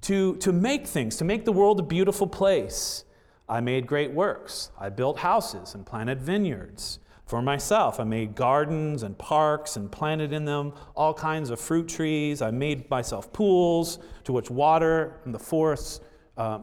to, 0.02 0.36
to 0.36 0.52
make 0.52 0.86
things, 0.86 1.16
to 1.16 1.24
make 1.24 1.44
the 1.44 1.52
world 1.52 1.80
a 1.80 1.82
beautiful 1.82 2.26
place. 2.26 3.04
I 3.48 3.60
made 3.60 3.86
great 3.86 4.12
works. 4.12 4.70
I 4.78 4.90
built 4.90 5.18
houses 5.18 5.74
and 5.74 5.84
planted 5.84 6.22
vineyards. 6.22 7.00
For 7.26 7.40
myself, 7.40 8.00
I 8.00 8.04
made 8.04 8.34
gardens 8.34 9.02
and 9.02 9.16
parks 9.16 9.76
and 9.76 9.90
planted 9.90 10.32
in 10.32 10.44
them 10.44 10.74
all 10.94 11.14
kinds 11.14 11.50
of 11.50 11.58
fruit 11.58 11.88
trees. 11.88 12.42
I 12.42 12.50
made 12.50 12.88
myself 12.90 13.32
pools 13.32 13.98
to 14.24 14.32
which 14.32 14.50
water 14.50 15.20
and 15.24 15.34
the 15.34 15.38
forest, 15.38 16.02
uh, 16.36 16.58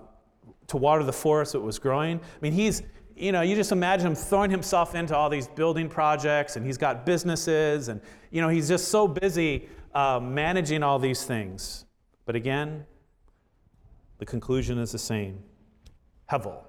to 0.67 0.77
water 0.77 1.03
the 1.03 1.13
forest 1.13 1.53
that 1.53 1.61
was 1.61 1.79
growing. 1.79 2.19
I 2.19 2.39
mean, 2.41 2.53
he's, 2.53 2.83
you 3.15 3.31
know, 3.31 3.41
you 3.41 3.55
just 3.55 3.71
imagine 3.71 4.07
him 4.07 4.15
throwing 4.15 4.51
himself 4.51 4.93
into 4.93 5.15
all 5.15 5.29
these 5.29 5.47
building 5.47 5.89
projects 5.89 6.55
and 6.55 6.65
he's 6.65 6.77
got 6.77 7.05
businesses 7.07 7.87
and, 7.87 7.99
you 8.29 8.39
know, 8.39 8.49
he's 8.49 8.67
just 8.67 8.89
so 8.89 9.07
busy 9.07 9.67
uh, 9.95 10.19
managing 10.21 10.83
all 10.83 10.99
these 10.99 11.23
things. 11.23 11.85
But 12.25 12.35
again, 12.35 12.85
the 14.19 14.25
conclusion 14.25 14.77
is 14.77 14.91
the 14.91 14.99
same 14.99 15.43
Hevel. 16.29 16.59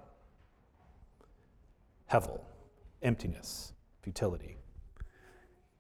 Hevel, 2.10 2.40
emptiness, 3.02 3.72
futility. 4.02 4.56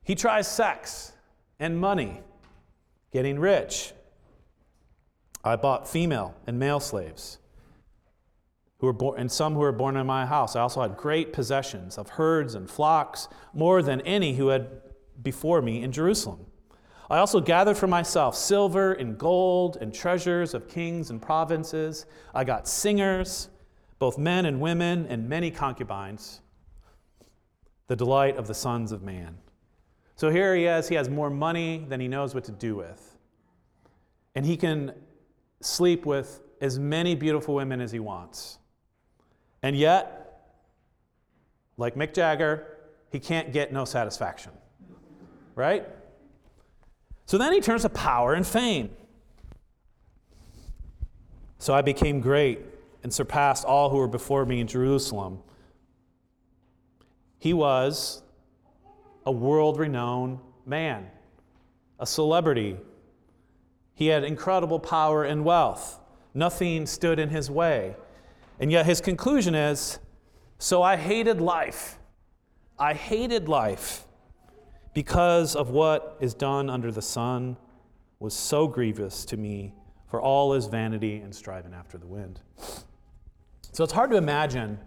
He 0.02 0.14
tries 0.14 0.48
sex 0.48 1.12
and 1.58 1.78
money, 1.78 2.20
getting 3.12 3.38
rich. 3.38 3.92
I 5.44 5.56
bought 5.56 5.88
female 5.88 6.34
and 6.46 6.58
male 6.58 6.80
slaves 6.80 7.38
who 8.78 8.86
were 8.86 8.92
born, 8.92 9.20
and 9.20 9.30
some 9.30 9.54
who 9.54 9.60
were 9.60 9.70
born 9.70 9.96
in 9.96 10.06
my 10.06 10.26
house. 10.26 10.56
I 10.56 10.60
also 10.60 10.82
had 10.82 10.96
great 10.96 11.32
possessions 11.32 11.98
of 11.98 12.08
herds 12.10 12.56
and 12.56 12.68
flocks, 12.68 13.28
more 13.54 13.80
than 13.80 14.00
any 14.00 14.34
who 14.34 14.48
had 14.48 14.82
before 15.22 15.62
me 15.62 15.82
in 15.82 15.92
Jerusalem. 15.92 16.46
I 17.08 17.18
also 17.18 17.40
gathered 17.40 17.76
for 17.76 17.86
myself 17.86 18.34
silver 18.34 18.94
and 18.94 19.16
gold 19.16 19.76
and 19.80 19.94
treasures 19.94 20.52
of 20.52 20.66
kings 20.66 21.10
and 21.10 21.22
provinces. 21.22 22.06
I 22.34 22.42
got 22.42 22.66
singers, 22.66 23.50
both 24.00 24.18
men 24.18 24.46
and 24.46 24.60
women, 24.60 25.06
and 25.08 25.28
many 25.28 25.52
concubines, 25.52 26.40
the 27.86 27.96
delight 27.96 28.36
of 28.36 28.46
the 28.46 28.54
sons 28.54 28.92
of 28.92 29.02
man. 29.02 29.36
So 30.16 30.30
here 30.30 30.54
he 30.54 30.66
is, 30.66 30.88
he 30.88 30.94
has 30.94 31.08
more 31.08 31.30
money 31.30 31.84
than 31.88 32.00
he 32.00 32.08
knows 32.08 32.34
what 32.34 32.44
to 32.44 32.52
do 32.52 32.76
with. 32.76 33.16
And 34.34 34.46
he 34.46 34.56
can 34.56 34.92
sleep 35.60 36.06
with 36.06 36.40
as 36.60 36.78
many 36.78 37.14
beautiful 37.14 37.54
women 37.54 37.80
as 37.80 37.92
he 37.92 37.98
wants. 37.98 38.58
And 39.62 39.76
yet, 39.76 40.44
like 41.76 41.94
Mick 41.94 42.14
Jagger, 42.14 42.66
he 43.10 43.18
can't 43.18 43.52
get 43.52 43.72
no 43.72 43.84
satisfaction. 43.84 44.52
Right? 45.54 45.86
So 47.26 47.38
then 47.38 47.52
he 47.52 47.60
turns 47.60 47.82
to 47.82 47.88
power 47.88 48.34
and 48.34 48.46
fame. 48.46 48.90
So 51.58 51.74
I 51.74 51.82
became 51.82 52.20
great 52.20 52.60
and 53.02 53.12
surpassed 53.12 53.64
all 53.64 53.90
who 53.90 53.96
were 53.96 54.08
before 54.08 54.44
me 54.44 54.60
in 54.60 54.66
Jerusalem. 54.66 55.40
He 57.42 57.52
was 57.52 58.22
a 59.26 59.32
world 59.32 59.76
renowned 59.76 60.38
man, 60.64 61.08
a 61.98 62.06
celebrity. 62.06 62.76
He 63.94 64.06
had 64.06 64.22
incredible 64.22 64.78
power 64.78 65.24
and 65.24 65.44
wealth. 65.44 65.98
Nothing 66.34 66.86
stood 66.86 67.18
in 67.18 67.30
his 67.30 67.50
way. 67.50 67.96
And 68.60 68.70
yet 68.70 68.86
his 68.86 69.00
conclusion 69.00 69.56
is 69.56 69.98
so 70.60 70.84
I 70.84 70.94
hated 70.94 71.40
life. 71.40 71.98
I 72.78 72.94
hated 72.94 73.48
life 73.48 74.04
because 74.94 75.56
of 75.56 75.70
what 75.70 76.18
is 76.20 76.34
done 76.34 76.70
under 76.70 76.92
the 76.92 77.02
sun 77.02 77.56
was 78.20 78.34
so 78.34 78.68
grievous 78.68 79.24
to 79.24 79.36
me, 79.36 79.74
for 80.06 80.20
all 80.20 80.54
is 80.54 80.66
vanity 80.66 81.16
and 81.16 81.34
striving 81.34 81.74
after 81.74 81.98
the 81.98 82.06
wind. 82.06 82.38
So 83.72 83.82
it's 83.82 83.92
hard 83.92 84.12
to 84.12 84.16
imagine, 84.16 84.78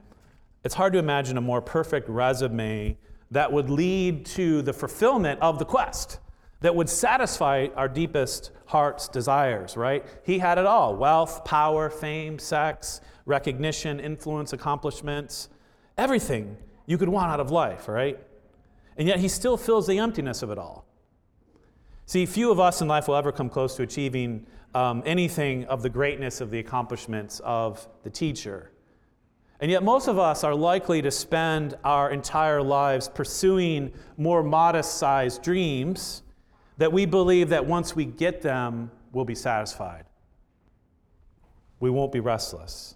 it's 0.65 0.73
hard 0.73 0.93
to 0.93 0.99
imagine 0.99 1.37
a 1.37 1.41
more 1.41 1.61
perfect 1.61 2.09
resume 2.09 2.97
that 3.29 3.51
would 3.51 3.69
lead 3.69 4.25
to 4.25 4.63
the 4.63 4.73
fulfillment 4.73 5.39
of 5.39 5.59
the 5.59 5.65
quest, 5.65 6.19
that 6.61 6.75
would 6.75 6.89
satisfy 6.89 7.67
our 7.75 7.87
deepest 7.87 8.49
heart's 8.65 9.07
desires, 9.07 9.77
right? 9.77 10.03
He 10.23 10.39
had 10.39 10.57
it 10.57 10.65
all 10.65 10.95
wealth, 10.95 11.45
power, 11.45 11.91
fame, 11.91 12.39
sex, 12.39 12.99
recognition, 13.25 13.99
influence, 13.99 14.53
accomplishments. 14.53 15.49
everything 15.97 16.57
you 16.87 16.97
could 16.97 17.09
want 17.09 17.31
out 17.31 17.39
of 17.39 17.51
life, 17.51 17.87
right? 17.87 18.19
And 18.97 19.07
yet 19.07 19.19
he 19.19 19.27
still 19.27 19.57
fills 19.57 19.87
the 19.87 19.99
emptiness 19.99 20.41
of 20.41 20.49
it 20.49 20.57
all. 20.57 20.85
See, 22.05 22.25
few 22.25 22.51
of 22.51 22.59
us 22.59 22.81
in 22.81 22.87
life 22.87 23.07
will 23.07 23.15
ever 23.15 23.31
come 23.31 23.49
close 23.49 23.75
to 23.77 23.83
achieving 23.83 24.45
um, 24.73 25.03
anything 25.05 25.65
of 25.65 25.83
the 25.83 25.89
greatness 25.89 26.41
of 26.41 26.51
the 26.51 26.59
accomplishments 26.59 27.39
of 27.43 27.87
the 28.03 28.09
teacher. 28.09 28.71
And 29.61 29.71
yet, 29.71 29.83
most 29.83 30.07
of 30.07 30.19
us 30.19 30.43
are 30.43 30.53
likely 30.53 31.01
to 31.01 31.11
spend 31.11 31.75
our 31.83 32.11
entire 32.11 32.61
lives 32.61 33.07
pursuing 33.07 33.93
more 34.17 34.43
modest 34.43 34.95
sized 34.95 35.43
dreams 35.43 36.23
that 36.77 36.91
we 36.91 37.05
believe 37.05 37.49
that 37.49 37.65
once 37.65 37.95
we 37.95 38.05
get 38.05 38.41
them, 38.41 38.91
we'll 39.13 39.25
be 39.25 39.35
satisfied. 39.35 40.03
We 41.79 41.89
won't 41.89 42.11
be 42.11 42.19
restless. 42.19 42.95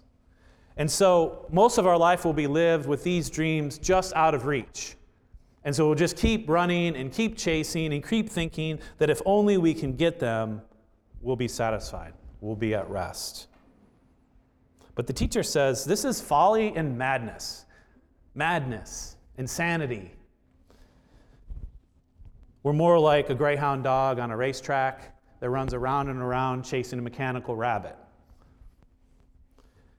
And 0.76 0.90
so, 0.90 1.46
most 1.50 1.78
of 1.78 1.86
our 1.86 1.98
life 1.98 2.24
will 2.24 2.34
be 2.34 2.46
lived 2.46 2.86
with 2.86 3.02
these 3.04 3.30
dreams 3.30 3.78
just 3.78 4.14
out 4.14 4.34
of 4.34 4.44
reach. 4.44 4.96
And 5.64 5.74
so, 5.74 5.86
we'll 5.86 5.94
just 5.94 6.16
keep 6.16 6.48
running 6.48 6.94
and 6.94 7.10
keep 7.10 7.38
chasing 7.38 7.94
and 7.94 8.06
keep 8.06 8.28
thinking 8.28 8.80
that 8.98 9.08
if 9.08 9.22
only 9.24 9.56
we 9.56 9.72
can 9.72 9.96
get 9.96 10.18
them, 10.18 10.60
we'll 11.22 11.36
be 11.36 11.48
satisfied, 11.48 12.12
we'll 12.40 12.56
be 12.56 12.74
at 12.74 12.88
rest. 12.90 13.49
But 15.00 15.06
the 15.06 15.14
teacher 15.14 15.42
says 15.42 15.86
this 15.86 16.04
is 16.04 16.20
folly 16.20 16.76
and 16.76 16.98
madness. 16.98 17.64
Madness, 18.34 19.16
insanity. 19.38 20.12
We're 22.62 22.74
more 22.74 22.98
like 22.98 23.30
a 23.30 23.34
greyhound 23.34 23.82
dog 23.82 24.18
on 24.18 24.30
a 24.30 24.36
racetrack 24.36 25.18
that 25.40 25.48
runs 25.48 25.72
around 25.72 26.10
and 26.10 26.20
around 26.20 26.66
chasing 26.66 26.98
a 26.98 27.02
mechanical 27.02 27.56
rabbit. 27.56 27.96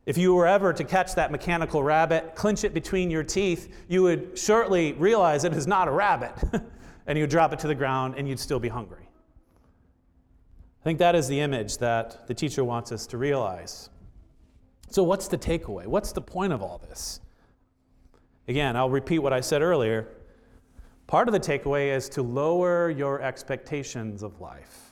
If 0.06 0.20
you 0.20 0.36
were 0.36 0.46
ever 0.46 0.72
to 0.72 0.84
catch 0.84 1.16
that 1.16 1.32
mechanical 1.32 1.82
rabbit, 1.82 2.36
clinch 2.36 2.64
it 2.64 2.76
between 2.76 3.10
your 3.10 3.24
teeth, 3.24 3.74
you 3.88 4.04
would 4.04 4.38
shortly 4.38 4.94
realize 4.94 5.46
it 5.46 5.54
is 5.54 5.66
not 5.66 5.88
a 5.88 5.92
rabbit. 5.92 6.36
and 7.08 7.18
you 7.18 7.24
would 7.24 7.32
drop 7.32 7.54
it 7.54 7.58
to 7.62 7.68
the 7.68 7.74
ground 7.74 8.14
and 8.20 8.30
you'd 8.30 8.40
still 8.40 8.60
be 8.60 8.70
hungry. 8.70 9.10
I 10.80 10.84
think 10.84 11.00
that 11.00 11.16
is 11.16 11.28
the 11.28 11.40
image 11.40 11.80
that 11.80 12.28
the 12.28 12.36
teacher 12.36 12.64
wants 12.64 12.92
us 12.92 13.08
to 13.08 13.18
realize. 13.18 13.90
So, 14.92 15.04
what's 15.04 15.30
the 15.30 15.38
takeaway? 15.38 15.88
What's 15.88 16.12
the 16.12 16.22
point 16.22 16.52
of 16.52 16.62
all 16.62 16.78
this? 16.78 17.22
Again, 18.50 18.76
I'll 18.76 18.90
repeat 18.90 19.20
what 19.20 19.32
I 19.32 19.40
said 19.40 19.62
earlier. 19.62 20.10
Part 21.08 21.30
of 21.30 21.34
the 21.34 21.40
takeaway 21.40 21.96
is 21.96 22.10
to 22.10 22.22
lower 22.22 22.90
your 22.90 23.22
expectations 23.22 24.22
of 24.22 24.42
life. 24.42 24.92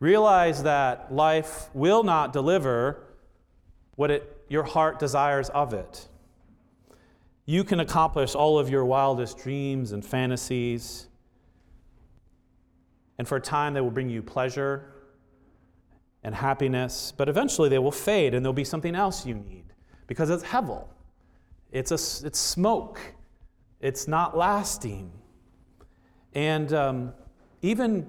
Realize 0.00 0.64
that 0.64 1.14
life 1.14 1.70
will 1.72 2.02
not 2.02 2.32
deliver 2.32 3.04
what 3.94 4.10
it, 4.10 4.44
your 4.48 4.64
heart 4.64 4.98
desires 4.98 5.48
of 5.50 5.72
it. 5.72 6.08
You 7.46 7.62
can 7.62 7.78
accomplish 7.78 8.34
all 8.34 8.58
of 8.58 8.68
your 8.68 8.84
wildest 8.84 9.38
dreams 9.38 9.92
and 9.92 10.04
fantasies. 10.04 11.06
And 13.18 13.28
for 13.28 13.36
a 13.36 13.40
time, 13.40 13.72
they 13.72 13.80
will 13.80 13.92
bring 13.92 14.10
you 14.10 14.20
pleasure 14.20 14.91
and 16.24 16.34
happiness, 16.34 17.12
but 17.16 17.28
eventually 17.28 17.68
they 17.68 17.78
will 17.78 17.92
fade 17.92 18.34
and 18.34 18.44
there'll 18.44 18.52
be 18.52 18.64
something 18.64 18.94
else 18.94 19.26
you 19.26 19.34
need 19.34 19.64
because 20.06 20.30
it's 20.30 20.44
hevel. 20.44 20.86
It's, 21.72 21.90
a, 21.90 22.26
it's 22.26 22.38
smoke. 22.38 23.00
It's 23.80 24.06
not 24.06 24.36
lasting. 24.36 25.10
And 26.34 26.72
um, 26.72 27.14
even, 27.62 28.06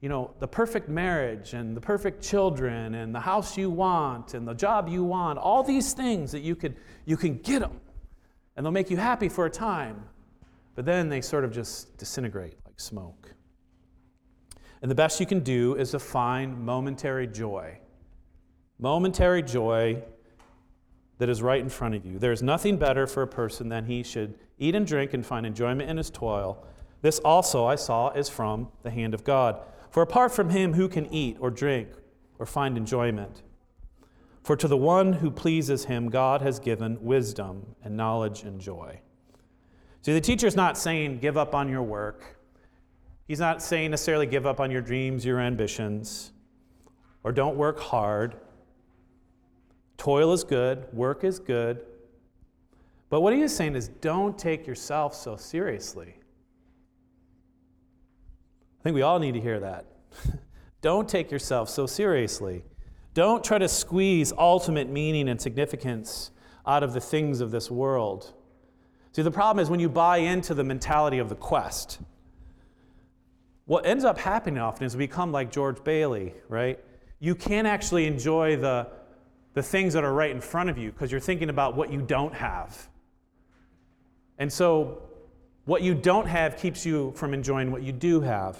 you 0.00 0.08
know, 0.08 0.32
the 0.38 0.48
perfect 0.48 0.88
marriage 0.88 1.54
and 1.54 1.76
the 1.76 1.80
perfect 1.80 2.22
children 2.22 2.94
and 2.94 3.14
the 3.14 3.20
house 3.20 3.56
you 3.56 3.70
want 3.70 4.34
and 4.34 4.46
the 4.46 4.54
job 4.54 4.88
you 4.88 5.02
want, 5.02 5.38
all 5.38 5.62
these 5.62 5.92
things 5.92 6.30
that 6.32 6.40
you, 6.40 6.54
could, 6.54 6.76
you 7.06 7.16
can 7.16 7.38
get 7.38 7.60
them 7.60 7.80
and 8.56 8.64
they'll 8.64 8.72
make 8.72 8.90
you 8.90 8.96
happy 8.96 9.28
for 9.28 9.46
a 9.46 9.50
time, 9.50 10.04
but 10.74 10.84
then 10.84 11.08
they 11.08 11.20
sort 11.20 11.44
of 11.44 11.52
just 11.52 11.96
disintegrate 11.96 12.56
like 12.66 12.78
smoke. 12.78 13.34
And 14.82 14.90
the 14.90 14.94
best 14.94 15.20
you 15.20 15.26
can 15.26 15.40
do 15.40 15.74
is 15.74 15.90
to 15.90 15.98
find 15.98 16.58
momentary 16.58 17.26
joy. 17.26 17.78
Momentary 18.78 19.42
joy 19.42 20.02
that 21.18 21.28
is 21.28 21.42
right 21.42 21.60
in 21.60 21.68
front 21.68 21.94
of 21.94 22.06
you. 22.06 22.18
There 22.18 22.32
is 22.32 22.42
nothing 22.42 22.78
better 22.78 23.06
for 23.06 23.22
a 23.22 23.26
person 23.26 23.68
than 23.68 23.84
he 23.84 24.02
should 24.02 24.38
eat 24.58 24.74
and 24.74 24.86
drink 24.86 25.12
and 25.12 25.24
find 25.24 25.44
enjoyment 25.44 25.90
in 25.90 25.98
his 25.98 26.08
toil. 26.08 26.64
This 27.02 27.18
also 27.18 27.66
I 27.66 27.74
saw 27.74 28.10
is 28.10 28.30
from 28.30 28.68
the 28.82 28.90
hand 28.90 29.12
of 29.12 29.22
God. 29.22 29.60
For 29.90 30.02
apart 30.02 30.32
from 30.32 30.50
him, 30.50 30.72
who 30.72 30.88
can 30.88 31.12
eat 31.12 31.36
or 31.40 31.50
drink 31.50 31.88
or 32.38 32.46
find 32.46 32.78
enjoyment? 32.78 33.42
For 34.42 34.56
to 34.56 34.66
the 34.66 34.76
one 34.76 35.12
who 35.12 35.30
pleases 35.30 35.84
him, 35.84 36.08
God 36.08 36.40
has 36.40 36.58
given 36.58 37.02
wisdom 37.02 37.74
and 37.84 37.96
knowledge 37.96 38.42
and 38.42 38.58
joy. 38.58 39.00
See, 40.02 40.14
the 40.14 40.20
teacher's 40.20 40.56
not 40.56 40.78
saying 40.78 41.18
give 41.18 41.36
up 41.36 41.54
on 41.54 41.68
your 41.68 41.82
work. 41.82 42.38
He's 43.30 43.38
not 43.38 43.62
saying 43.62 43.92
necessarily 43.92 44.26
give 44.26 44.44
up 44.44 44.58
on 44.58 44.72
your 44.72 44.80
dreams, 44.80 45.24
your 45.24 45.38
ambitions, 45.38 46.32
or 47.22 47.30
don't 47.30 47.54
work 47.54 47.78
hard. 47.78 48.34
Toil 49.96 50.32
is 50.32 50.42
good, 50.42 50.92
work 50.92 51.22
is 51.22 51.38
good. 51.38 51.80
But 53.08 53.20
what 53.20 53.32
he 53.32 53.42
is 53.42 53.54
saying 53.54 53.76
is 53.76 53.86
don't 53.86 54.36
take 54.36 54.66
yourself 54.66 55.14
so 55.14 55.36
seriously. 55.36 56.16
I 58.80 58.82
think 58.82 58.96
we 58.96 59.02
all 59.02 59.20
need 59.20 59.34
to 59.34 59.40
hear 59.40 59.60
that. 59.60 59.86
don't 60.80 61.08
take 61.08 61.30
yourself 61.30 61.68
so 61.68 61.86
seriously. 61.86 62.64
Don't 63.14 63.44
try 63.44 63.58
to 63.58 63.68
squeeze 63.68 64.32
ultimate 64.36 64.90
meaning 64.90 65.28
and 65.28 65.40
significance 65.40 66.32
out 66.66 66.82
of 66.82 66.94
the 66.94 67.00
things 67.00 67.40
of 67.40 67.52
this 67.52 67.70
world. 67.70 68.32
See, 69.12 69.22
the 69.22 69.30
problem 69.30 69.62
is 69.62 69.70
when 69.70 69.78
you 69.78 69.88
buy 69.88 70.16
into 70.16 70.52
the 70.52 70.64
mentality 70.64 71.20
of 71.20 71.28
the 71.28 71.36
quest, 71.36 72.00
what 73.70 73.86
ends 73.86 74.04
up 74.04 74.18
happening 74.18 74.60
often 74.60 74.84
is 74.84 74.96
we 74.96 75.06
become 75.06 75.30
like 75.30 75.52
George 75.52 75.84
Bailey, 75.84 76.34
right? 76.48 76.76
You 77.20 77.36
can't 77.36 77.68
actually 77.68 78.08
enjoy 78.08 78.56
the, 78.56 78.88
the 79.54 79.62
things 79.62 79.92
that 79.92 80.02
are 80.02 80.12
right 80.12 80.32
in 80.32 80.40
front 80.40 80.70
of 80.70 80.76
you 80.76 80.90
because 80.90 81.12
you're 81.12 81.20
thinking 81.20 81.50
about 81.50 81.76
what 81.76 81.92
you 81.92 82.02
don't 82.02 82.34
have. 82.34 82.88
And 84.38 84.52
so, 84.52 85.02
what 85.66 85.82
you 85.82 85.94
don't 85.94 86.26
have 86.26 86.56
keeps 86.56 86.84
you 86.84 87.12
from 87.14 87.32
enjoying 87.32 87.70
what 87.70 87.84
you 87.84 87.92
do 87.92 88.22
have. 88.22 88.58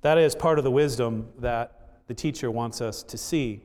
That 0.00 0.16
is 0.16 0.34
part 0.34 0.56
of 0.56 0.64
the 0.64 0.70
wisdom 0.70 1.28
that 1.40 2.06
the 2.06 2.14
teacher 2.14 2.50
wants 2.50 2.80
us 2.80 3.02
to 3.02 3.18
see. 3.18 3.60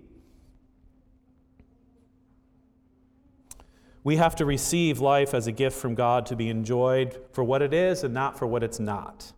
We 4.04 4.18
have 4.18 4.36
to 4.36 4.46
receive 4.46 5.00
life 5.00 5.34
as 5.34 5.48
a 5.48 5.54
gift 5.54 5.78
from 5.80 5.96
God 5.96 6.26
to 6.26 6.36
be 6.36 6.50
enjoyed 6.50 7.22
for 7.32 7.42
what 7.42 7.62
it 7.62 7.74
is 7.74 8.04
and 8.04 8.14
not 8.14 8.38
for 8.38 8.48
what 8.48 8.64
it's 8.64 8.82
not. 8.82 9.32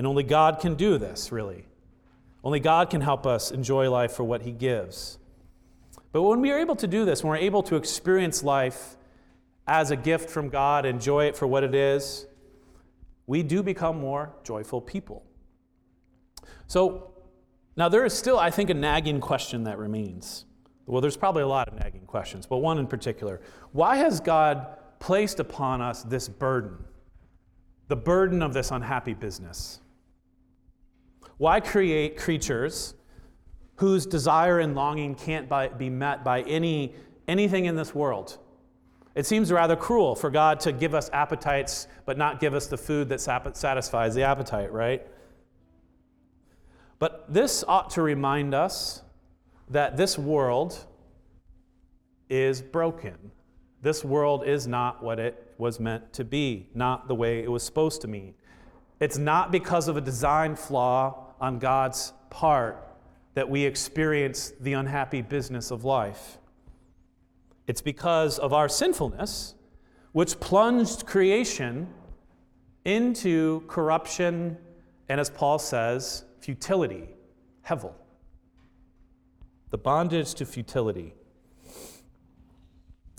And 0.00 0.06
only 0.06 0.22
God 0.22 0.60
can 0.60 0.76
do 0.76 0.96
this, 0.96 1.30
really. 1.30 1.66
Only 2.42 2.58
God 2.58 2.88
can 2.88 3.02
help 3.02 3.26
us 3.26 3.50
enjoy 3.50 3.90
life 3.90 4.12
for 4.12 4.24
what 4.24 4.40
He 4.40 4.50
gives. 4.50 5.18
But 6.10 6.22
when 6.22 6.40
we 6.40 6.50
are 6.52 6.58
able 6.58 6.76
to 6.76 6.86
do 6.86 7.04
this, 7.04 7.22
when 7.22 7.28
we're 7.32 7.36
able 7.36 7.62
to 7.64 7.76
experience 7.76 8.42
life 8.42 8.96
as 9.66 9.90
a 9.90 9.96
gift 9.96 10.30
from 10.30 10.48
God, 10.48 10.86
enjoy 10.86 11.26
it 11.26 11.36
for 11.36 11.46
what 11.46 11.64
it 11.64 11.74
is, 11.74 12.24
we 13.26 13.42
do 13.42 13.62
become 13.62 14.00
more 14.00 14.32
joyful 14.42 14.80
people. 14.80 15.22
So, 16.66 17.12
now 17.76 17.90
there 17.90 18.06
is 18.06 18.14
still, 18.14 18.38
I 18.38 18.48
think, 18.48 18.70
a 18.70 18.74
nagging 18.74 19.20
question 19.20 19.64
that 19.64 19.76
remains. 19.76 20.46
Well, 20.86 21.02
there's 21.02 21.18
probably 21.18 21.42
a 21.42 21.46
lot 21.46 21.68
of 21.68 21.74
nagging 21.74 22.06
questions, 22.06 22.46
but 22.46 22.56
one 22.56 22.78
in 22.78 22.86
particular. 22.86 23.42
Why 23.72 23.96
has 23.96 24.18
God 24.18 24.66
placed 24.98 25.40
upon 25.40 25.82
us 25.82 26.04
this 26.04 26.26
burden? 26.26 26.86
The 27.88 27.96
burden 27.96 28.40
of 28.42 28.54
this 28.54 28.70
unhappy 28.70 29.12
business? 29.12 29.80
Why 31.40 31.60
create 31.60 32.18
creatures 32.18 32.92
whose 33.76 34.04
desire 34.04 34.58
and 34.58 34.74
longing 34.74 35.14
can't 35.14 35.48
be 35.78 35.88
met 35.88 36.22
by 36.22 36.42
any, 36.42 36.94
anything 37.26 37.64
in 37.64 37.76
this 37.76 37.94
world? 37.94 38.36
It 39.14 39.24
seems 39.24 39.50
rather 39.50 39.74
cruel 39.74 40.14
for 40.14 40.28
God 40.28 40.60
to 40.60 40.72
give 40.72 40.94
us 40.94 41.08
appetites 41.14 41.88
but 42.04 42.18
not 42.18 42.40
give 42.40 42.52
us 42.52 42.66
the 42.66 42.76
food 42.76 43.08
that 43.08 43.22
satisfies 43.22 44.14
the 44.14 44.22
appetite, 44.22 44.70
right? 44.70 45.06
But 46.98 47.32
this 47.32 47.64
ought 47.66 47.88
to 47.92 48.02
remind 48.02 48.52
us 48.52 49.00
that 49.70 49.96
this 49.96 50.18
world 50.18 50.84
is 52.28 52.60
broken. 52.60 53.16
This 53.80 54.04
world 54.04 54.46
is 54.46 54.66
not 54.66 55.02
what 55.02 55.18
it 55.18 55.54
was 55.56 55.80
meant 55.80 56.12
to 56.12 56.22
be, 56.22 56.68
not 56.74 57.08
the 57.08 57.14
way 57.14 57.42
it 57.42 57.50
was 57.50 57.62
supposed 57.62 58.02
to 58.02 58.08
be. 58.08 58.34
It's 59.00 59.16
not 59.16 59.50
because 59.50 59.88
of 59.88 59.96
a 59.96 60.02
design 60.02 60.54
flaw 60.54 61.28
on 61.40 61.58
God's 61.58 62.12
part 62.28 62.86
that 63.34 63.48
we 63.48 63.64
experience 63.64 64.52
the 64.60 64.74
unhappy 64.74 65.22
business 65.22 65.70
of 65.70 65.84
life. 65.84 66.38
It's 67.66 67.80
because 67.80 68.38
of 68.38 68.52
our 68.52 68.68
sinfulness, 68.68 69.54
which 70.12 70.40
plunged 70.40 71.06
creation 71.06 71.88
into 72.84 73.62
corruption 73.68 74.56
and, 75.08 75.20
as 75.20 75.30
Paul 75.30 75.58
says, 75.58 76.24
futility, 76.40 77.08
hevel. 77.66 77.92
The 79.70 79.78
bondage 79.78 80.34
to 80.34 80.46
futility. 80.46 81.14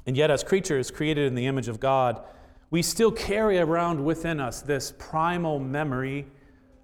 And 0.06 0.18
yet, 0.18 0.32
as 0.32 0.44
creatures 0.44 0.92
created 0.92 1.28
in 1.28 1.36
the 1.36 1.46
image 1.46 1.68
of 1.68 1.80
God, 1.80 2.22
we 2.70 2.82
still 2.82 3.12
carry 3.12 3.60
around 3.60 4.04
within 4.04 4.40
us 4.40 4.62
this 4.62 4.94
primal 4.98 5.60
memory 5.60 6.28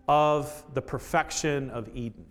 of 0.07 0.63
the 0.73 0.81
perfection 0.81 1.69
of 1.69 1.89
Eden. 1.95 2.25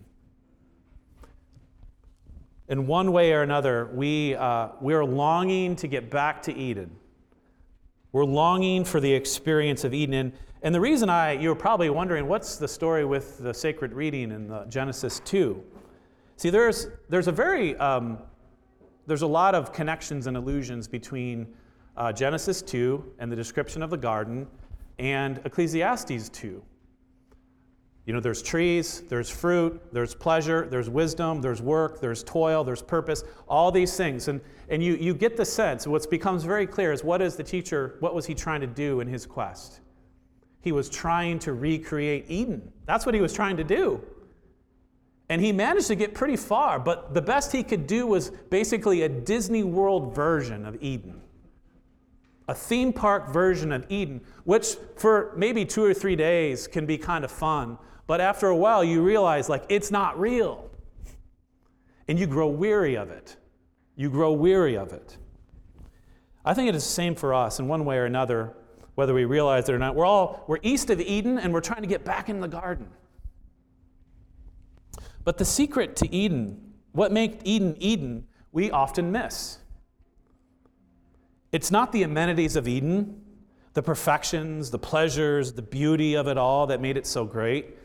In 2.69 2.87
one 2.87 3.11
way 3.11 3.31
or 3.33 3.43
another, 3.43 3.89
we, 3.93 4.35
uh, 4.35 4.69
we're 4.81 5.05
longing 5.05 5.75
to 5.77 5.87
get 5.87 6.09
back 6.09 6.41
to 6.43 6.53
Eden. 6.53 6.91
We're 8.11 8.25
longing 8.25 8.83
for 8.83 8.99
the 8.99 9.13
experience 9.13 9.83
of 9.83 9.93
Eden. 9.93 10.13
And, 10.15 10.33
and 10.63 10.75
the 10.75 10.81
reason 10.81 11.09
I, 11.09 11.33
you're 11.33 11.55
probably 11.55 11.89
wondering, 11.89 12.27
what's 12.27 12.57
the 12.57 12.67
story 12.67 13.05
with 13.05 13.37
the 13.37 13.53
sacred 13.53 13.93
reading 13.93 14.31
in 14.31 14.65
Genesis 14.69 15.21
2? 15.23 15.63
See, 16.35 16.49
there's, 16.49 16.87
there's 17.09 17.27
a 17.27 17.31
very, 17.31 17.77
um, 17.77 18.19
there's 19.05 19.21
a 19.21 19.27
lot 19.27 19.55
of 19.55 19.71
connections 19.71 20.27
and 20.27 20.35
allusions 20.35 20.87
between 20.87 21.47
uh, 21.95 22.11
Genesis 22.11 22.61
2 22.61 23.13
and 23.19 23.31
the 23.31 23.35
description 23.35 23.81
of 23.81 23.89
the 23.89 23.97
garden 23.97 24.45
and 24.99 25.39
Ecclesiastes 25.45 26.29
2. 26.29 26.61
You 28.07 28.13
know, 28.13 28.21
there's 28.21 28.41
trees, 28.41 29.01
there's 29.09 29.29
fruit, 29.29 29.81
there's 29.91 30.15
pleasure, 30.15 30.65
there's 30.71 30.89
wisdom, 30.89 31.41
there's 31.41 31.61
work, 31.61 31.99
there's 31.99 32.23
toil, 32.23 32.63
there's 32.63 32.81
purpose, 32.81 33.25
all 33.49 33.69
these 33.69 33.97
things. 33.97 34.29
And, 34.29 34.39
and 34.69 34.81
you, 34.81 34.95
you 34.95 35.13
get 35.13 35.35
the 35.35 35.43
sense, 35.43 35.85
what 35.85 36.09
becomes 36.09 36.45
very 36.45 36.65
clear 36.65 36.93
is 36.93 37.03
what 37.03 37.21
is 37.21 37.35
the 37.35 37.43
teacher, 37.43 37.97
what 37.99 38.15
was 38.15 38.25
he 38.25 38.33
trying 38.33 38.61
to 38.61 38.67
do 38.67 39.01
in 39.01 39.09
his 39.09 39.25
quest? 39.25 39.81
He 40.61 40.71
was 40.71 40.89
trying 40.89 41.39
to 41.39 41.51
recreate 41.51 42.25
Eden. 42.29 42.71
That's 42.85 43.05
what 43.05 43.13
he 43.13 43.19
was 43.19 43.33
trying 43.33 43.57
to 43.57 43.65
do. 43.65 44.01
And 45.27 45.41
he 45.41 45.51
managed 45.51 45.87
to 45.87 45.95
get 45.95 46.13
pretty 46.13 46.37
far, 46.37 46.79
but 46.79 47.13
the 47.13 47.21
best 47.21 47.51
he 47.51 47.61
could 47.61 47.87
do 47.87 48.07
was 48.07 48.29
basically 48.49 49.01
a 49.01 49.09
Disney 49.09 49.63
World 49.63 50.15
version 50.15 50.65
of 50.65 50.81
Eden. 50.81 51.21
A 52.47 52.53
theme 52.53 52.93
park 52.93 53.33
version 53.33 53.73
of 53.73 53.85
Eden, 53.89 54.21
which 54.45 54.77
for 54.95 55.33
maybe 55.35 55.65
two 55.65 55.83
or 55.83 55.93
three 55.93 56.15
days 56.15 56.67
can 56.67 56.85
be 56.85 56.97
kind 56.97 57.25
of 57.25 57.31
fun, 57.31 57.77
but 58.07 58.21
after 58.21 58.47
a 58.47 58.55
while, 58.55 58.83
you 58.83 59.03
realize 59.03 59.49
like 59.49 59.65
it's 59.69 59.91
not 59.91 60.19
real. 60.19 60.69
And 62.07 62.17
you 62.17 62.25
grow 62.25 62.47
weary 62.47 62.95
of 62.95 63.11
it. 63.11 63.35
You 63.97 64.09
grow 64.09 64.31
weary 64.31 64.77
of 64.77 64.93
it. 64.93 65.17
I 66.45 66.53
think 66.53 66.69
it 66.69 66.75
is 66.75 66.83
the 66.83 66.89
same 66.89 67.15
for 67.15 67.33
us 67.33 67.59
in 67.59 67.67
one 67.67 67.83
way 67.83 67.97
or 67.97 68.05
another, 68.05 68.53
whether 68.95 69.13
we 69.13 69.25
realize 69.25 69.67
it 69.67 69.75
or 69.75 69.79
not. 69.79 69.95
We're 69.95 70.05
all 70.05 70.45
we're 70.47 70.59
east 70.61 70.89
of 70.89 71.01
Eden 71.01 71.37
and 71.37 71.53
we're 71.53 71.61
trying 71.61 71.81
to 71.81 71.87
get 71.87 72.05
back 72.05 72.29
in 72.29 72.39
the 72.39 72.47
garden. 72.47 72.87
But 75.25 75.37
the 75.37 75.45
secret 75.45 75.97
to 75.97 76.15
Eden, 76.15 76.73
what 76.93 77.11
makes 77.11 77.35
Eden 77.43 77.75
Eden, 77.79 78.27
we 78.53 78.71
often 78.71 79.11
miss. 79.11 79.59
It's 81.51 81.69
not 81.69 81.91
the 81.91 82.03
amenities 82.03 82.55
of 82.55 82.67
Eden, 82.67 83.21
the 83.73 83.83
perfections, 83.83 84.71
the 84.71 84.79
pleasures, 84.79 85.53
the 85.53 85.61
beauty 85.61 86.15
of 86.15 86.27
it 86.27 86.37
all 86.37 86.67
that 86.67 86.81
made 86.81 86.97
it 86.97 87.05
so 87.05 87.25
great. 87.25 87.76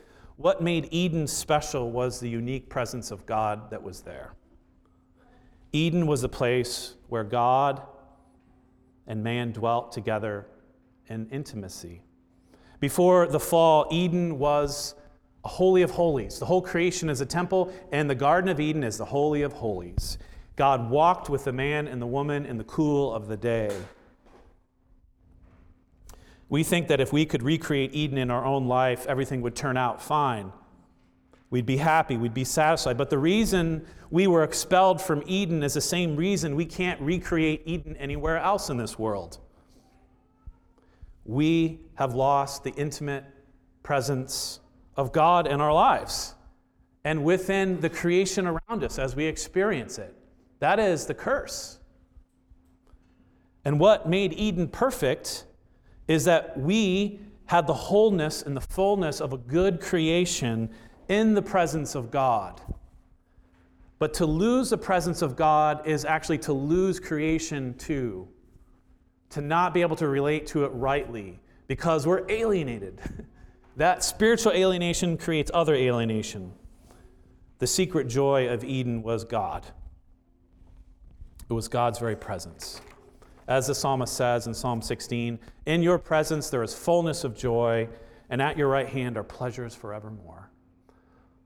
What 0.43 0.61
made 0.61 0.89
Eden 0.91 1.29
special 1.29 1.93
was 1.93 2.19
the 2.19 2.29
unique 2.29 2.69
presence 2.69 3.13
of 3.13 3.25
God 3.27 3.71
that 3.71 3.81
was 3.81 4.01
there. 4.01 4.35
Eden 5.71 6.09
was 6.09 6.25
a 6.25 6.29
place 6.29 6.97
where 7.09 7.23
God 7.23 7.81
and 9.07 9.23
man 9.23 9.53
dwelt 9.53 9.93
together 9.93 10.49
in 11.07 11.29
intimacy. 11.29 12.03
Before 12.81 13.29
the 13.29 13.39
fall, 13.39 13.87
Eden 13.93 14.41
was 14.41 14.97
a 15.45 15.49
holy 15.49 15.83
of 15.83 15.93
holies. 15.93 16.41
The 16.41 16.47
whole 16.47 16.61
creation 16.61 17.09
is 17.09 17.21
a 17.21 17.27
temple, 17.27 17.73
and 17.93 18.11
the 18.11 18.17
Garden 18.17 18.51
of 18.51 18.59
Eden 18.59 18.83
is 18.83 18.99
the 18.99 19.05
holy 19.05 19.43
of 19.43 19.53
holies. 19.53 20.19
God 20.57 20.91
walked 20.91 21.31
with 21.31 21.45
the 21.45 21.53
man 21.53 21.87
and 21.87 22.03
the 22.03 22.07
woman 22.07 22.47
in 22.47 22.59
the 22.59 22.65
cool 22.65 23.15
of 23.15 23.29
the 23.29 23.37
day. 23.37 23.71
We 26.53 26.65
think 26.65 26.89
that 26.89 27.01
if 27.01 27.15
we 27.15 27.25
could 27.25 27.43
recreate 27.43 27.95
Eden 27.95 28.19
in 28.19 28.31
our 28.31 28.45
own 28.45 28.69
life, 28.69 29.07
everything 29.07 29.41
would 29.41 29.57
turn 29.57 29.79
out 29.79 30.03
fine. 30.03 30.53
We'd 31.49 31.65
be 31.65 31.79
happy, 31.79 32.19
we'd 32.19 32.35
be 32.35 32.45
satisfied. 32.45 32.99
But 32.99 33.09
the 33.09 33.17
reason 33.17 33.87
we 34.11 34.27
were 34.27 34.45
expelled 34.45 35.01
from 35.01 35.23
Eden 35.25 35.63
is 35.63 35.73
the 35.73 35.81
same 35.81 36.15
reason 36.15 36.55
we 36.55 36.67
can't 36.67 37.01
recreate 37.01 37.63
Eden 37.65 37.97
anywhere 37.97 38.37
else 38.37 38.69
in 38.69 38.77
this 38.77 38.99
world. 38.99 39.39
We 41.25 41.81
have 41.95 42.15
lost 42.15 42.65
the 42.65 42.73
intimate 42.73 43.25
presence 43.83 44.61
of 44.95 45.11
God 45.11 45.47
in 45.47 45.59
our 45.59 45.73
lives 45.73 46.35
and 47.03 47.25
within 47.25 47.81
the 47.81 47.89
creation 47.89 48.47
around 48.47 48.85
us 48.85 48.99
as 48.99 49.17
we 49.17 49.25
experience 49.25 49.97
it. 49.97 50.15
That 50.59 50.79
is 50.79 51.07
the 51.07 51.15
curse. 51.15 51.79
And 53.65 53.81
what 53.81 54.07
made 54.07 54.35
Eden 54.35 54.69
perfect 54.69 55.47
is 56.09 56.25
that 56.25 56.59
we 56.59 57.21
had 57.47 57.67
the 57.67 57.75
wholeness 57.75 58.43
and 58.43 58.57
the 58.57 58.61
fullness 58.61 59.21
of 59.21 59.33
a 59.33 59.39
good 59.39 59.81
creation 59.81 60.71
in 61.09 61.35
the 61.35 61.43
presence 61.43 61.95
of 61.95 62.11
God. 62.11 62.61
But 63.99 64.15
to 64.15 64.27
lose 64.27 64.71
the 64.71 64.79
presence 64.79 65.23
of 65.23 65.37
God 65.37 65.87
is 65.87 66.05
actually 66.05 66.39
to 66.39 66.53
lose 66.53 66.99
creation 66.99 67.75
too, 67.75 68.27
to 69.31 69.41
not 69.41 69.75
be 69.75 69.83
able 69.83 69.97
to 69.97 70.09
relate 70.09 70.47
to 70.49 70.65
it 70.65 70.69
rightly 70.69 71.41
because 71.69 72.07
we're 72.07 72.29
alienated. 72.29 73.01
that 73.77 74.03
spiritual 74.03 74.53
alienation 74.53 75.17
creates 75.17 75.51
other 75.55 75.75
alienation. 75.75 76.53
The 77.59 77.67
secret 77.67 78.09
joy 78.09 78.49
of 78.49 78.65
Eden 78.65 79.03
was 79.03 79.25
God, 79.25 79.67
it 81.49 81.53
was 81.53 81.69
God's 81.69 81.99
very 81.99 82.17
presence. 82.17 82.81
As 83.49 83.67
the 83.67 83.75
psalmist 83.75 84.15
says 84.15 84.47
in 84.47 84.55
Psalm 84.55 84.83
16, 84.83 85.39
in 85.67 85.83
your 85.83 85.99
presence 85.99 86.49
there 86.49 86.63
is 86.63 86.75
fullness 86.75 87.25
of 87.25 87.37
joy, 87.37 87.89
and 88.31 88.41
at 88.41 88.57
your 88.57 88.69
right 88.69 88.89
hand 88.89 89.17
are 89.17 89.25
pleasures 89.25 89.75
forevermore. 89.75 90.51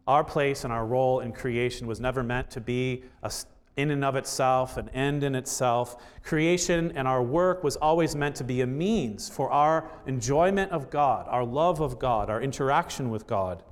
Our 0.07 0.23
place 0.23 0.65
and 0.65 0.73
our 0.73 0.87
role 0.87 1.21
in 1.21 1.33
creation 1.33 1.87
was 1.87 1.99
never 1.99 2.23
meant 2.23 2.51
to 2.53 2.61
be 2.61 3.03
a, 3.23 3.33
in 3.77 3.91
and 3.91 4.05
of 4.05 4.15
itself, 4.15 4.77
an 4.77 4.89
end 4.91 5.25
in 5.25 5.35
itself. 5.35 5.97
Creation 6.23 6.93
and 6.95 7.09
our 7.09 7.23
work 7.23 7.65
was 7.65 7.77
always 7.77 8.15
meant 8.15 8.37
to 8.37 8.45
be 8.45 8.61
a 8.61 8.67
means 8.67 9.29
for 9.29 9.51
our 9.51 9.91
enjoyment 10.07 10.71
of 10.73 10.91
God, 10.91 11.27
our 11.29 11.45
love 11.45 11.81
of 11.81 11.99
God, 11.99 12.31
our 12.31 12.41
interaction 12.41 13.11
with 13.11 13.27
God. 13.27 13.63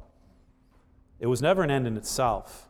It 1.21 1.27
was 1.27 1.41
never 1.41 1.63
an 1.63 1.71
end 1.71 1.87
in 1.87 1.97
itself. 1.97 2.69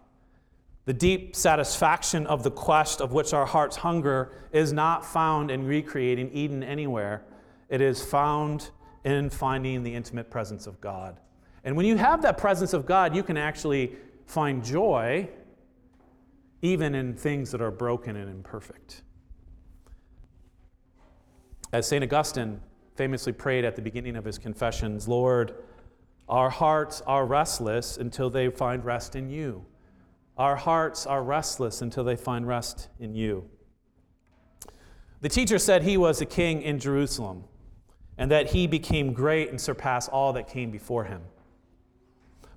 The 0.87 0.92
deep 0.92 1.35
satisfaction 1.35 2.27
of 2.27 2.42
the 2.42 2.51
quest 2.51 3.01
of 3.01 3.12
which 3.12 3.33
our 3.33 3.47
hearts 3.47 3.77
hunger 3.77 4.33
is 4.53 4.73
not 4.73 5.05
found 5.05 5.51
in 5.51 5.66
recreating 5.66 6.31
Eden 6.33 6.62
anywhere. 6.62 7.25
It 7.70 7.81
is 7.81 8.05
found 8.05 8.70
in 9.03 9.31
finding 9.31 9.83
the 9.83 9.94
intimate 9.94 10.31
presence 10.31 10.66
of 10.66 10.81
God. 10.81 11.18
And 11.64 11.77
when 11.77 11.87
you 11.87 11.97
have 11.97 12.20
that 12.23 12.37
presence 12.37 12.75
of 12.75 12.85
God, 12.85 13.16
you 13.16 13.23
can 13.23 13.38
actually 13.38 13.92
find 14.27 14.62
joy 14.62 15.29
even 16.61 16.94
in 16.94 17.14
things 17.14 17.51
that 17.51 17.62
are 17.62 17.70
broken 17.70 18.16
and 18.16 18.31
imperfect. 18.31 19.03
As 21.73 21.88
St. 21.88 22.05
Augustine 22.05 22.61
famously 22.94 23.33
prayed 23.33 23.64
at 23.64 23.75
the 23.77 23.83
beginning 23.83 24.16
of 24.16 24.25
his 24.25 24.38
confessions 24.38 25.09
Lord, 25.09 25.55
our 26.29 26.51
hearts 26.51 27.03
are 27.07 27.27
restless 27.27 27.97
until 27.97 28.31
they 28.31 28.49
find 28.49 28.85
rest 28.85 29.16
in 29.16 29.29
you. 29.29 29.64
Our 30.37 30.57
hearts 30.57 31.07
are 31.07 31.23
restless 31.23 31.81
until 31.81 32.05
they 32.05 32.16
find 32.16 32.47
rest 32.47 32.88
in 32.99 33.14
you. 33.14 33.49
The 35.20 35.29
teacher 35.29 35.59
said 35.59 35.83
he 35.83 35.97
was 35.97 36.20
a 36.20 36.27
king 36.27 36.62
in 36.62 36.79
Jerusalem 36.79 37.44
and 38.18 38.31
that 38.31 38.51
he 38.51 38.66
became 38.66 39.12
great 39.12 39.51
and 39.51 39.61
surpassed 39.61 40.09
all 40.11 40.33
that 40.35 40.49
came 40.49 40.70
before 40.70 41.05
him. 41.05 41.23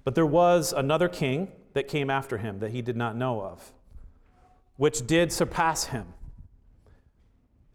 But 0.03 0.15
there 0.15 0.25
was 0.25 0.73
another 0.73 1.09
king 1.09 1.51
that 1.73 1.87
came 1.87 2.09
after 2.09 2.37
him 2.37 2.59
that 2.59 2.71
he 2.71 2.81
did 2.81 2.95
not 2.95 3.15
know 3.15 3.41
of, 3.41 3.73
which 4.77 5.05
did 5.05 5.31
surpass 5.31 5.85
him. 5.85 6.07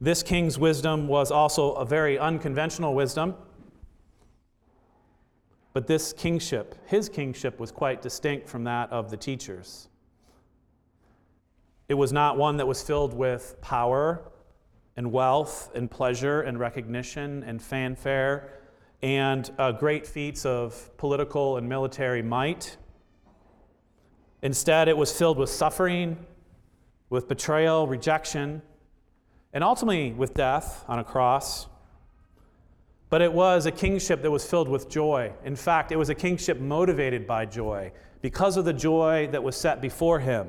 This 0.00 0.22
king's 0.22 0.58
wisdom 0.58 1.06
was 1.06 1.30
also 1.30 1.72
a 1.74 1.84
very 1.84 2.18
unconventional 2.18 2.94
wisdom. 2.94 3.34
But 5.72 5.86
this 5.86 6.12
kingship, 6.12 6.74
his 6.86 7.08
kingship, 7.08 7.60
was 7.60 7.70
quite 7.70 8.02
distinct 8.02 8.48
from 8.48 8.64
that 8.64 8.90
of 8.90 9.10
the 9.10 9.16
teachers. 9.16 9.88
It 11.92 11.98
was 11.98 12.10
not 12.10 12.38
one 12.38 12.56
that 12.56 12.66
was 12.66 12.80
filled 12.80 13.12
with 13.12 13.60
power 13.60 14.22
and 14.96 15.12
wealth 15.12 15.70
and 15.74 15.90
pleasure 15.90 16.40
and 16.40 16.58
recognition 16.58 17.42
and 17.42 17.60
fanfare 17.60 18.48
and 19.02 19.50
uh, 19.58 19.72
great 19.72 20.06
feats 20.06 20.46
of 20.46 20.96
political 20.96 21.58
and 21.58 21.68
military 21.68 22.22
might. 22.22 22.78
Instead, 24.40 24.88
it 24.88 24.96
was 24.96 25.12
filled 25.12 25.36
with 25.36 25.50
suffering, 25.50 26.16
with 27.10 27.28
betrayal, 27.28 27.86
rejection, 27.86 28.62
and 29.52 29.62
ultimately 29.62 30.12
with 30.12 30.32
death 30.32 30.86
on 30.88 30.98
a 30.98 31.04
cross. 31.04 31.66
But 33.10 33.20
it 33.20 33.34
was 33.34 33.66
a 33.66 33.70
kingship 33.70 34.22
that 34.22 34.30
was 34.30 34.46
filled 34.46 34.70
with 34.70 34.88
joy. 34.88 35.34
In 35.44 35.56
fact, 35.56 35.92
it 35.92 35.96
was 35.96 36.08
a 36.08 36.14
kingship 36.14 36.58
motivated 36.58 37.26
by 37.26 37.44
joy 37.44 37.92
because 38.22 38.56
of 38.56 38.64
the 38.64 38.72
joy 38.72 39.28
that 39.32 39.42
was 39.42 39.56
set 39.56 39.82
before 39.82 40.20
him. 40.20 40.48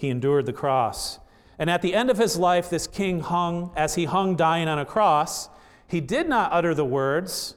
He 0.00 0.08
endured 0.08 0.46
the 0.46 0.54
cross. 0.54 1.18
And 1.58 1.68
at 1.68 1.82
the 1.82 1.94
end 1.94 2.08
of 2.08 2.16
his 2.16 2.38
life, 2.38 2.70
this 2.70 2.86
king 2.86 3.20
hung, 3.20 3.70
as 3.76 3.96
he 3.96 4.06
hung 4.06 4.34
dying 4.34 4.66
on 4.66 4.78
a 4.78 4.86
cross, 4.86 5.50
he 5.86 6.00
did 6.00 6.26
not 6.26 6.50
utter 6.54 6.72
the 6.72 6.86
words, 6.86 7.54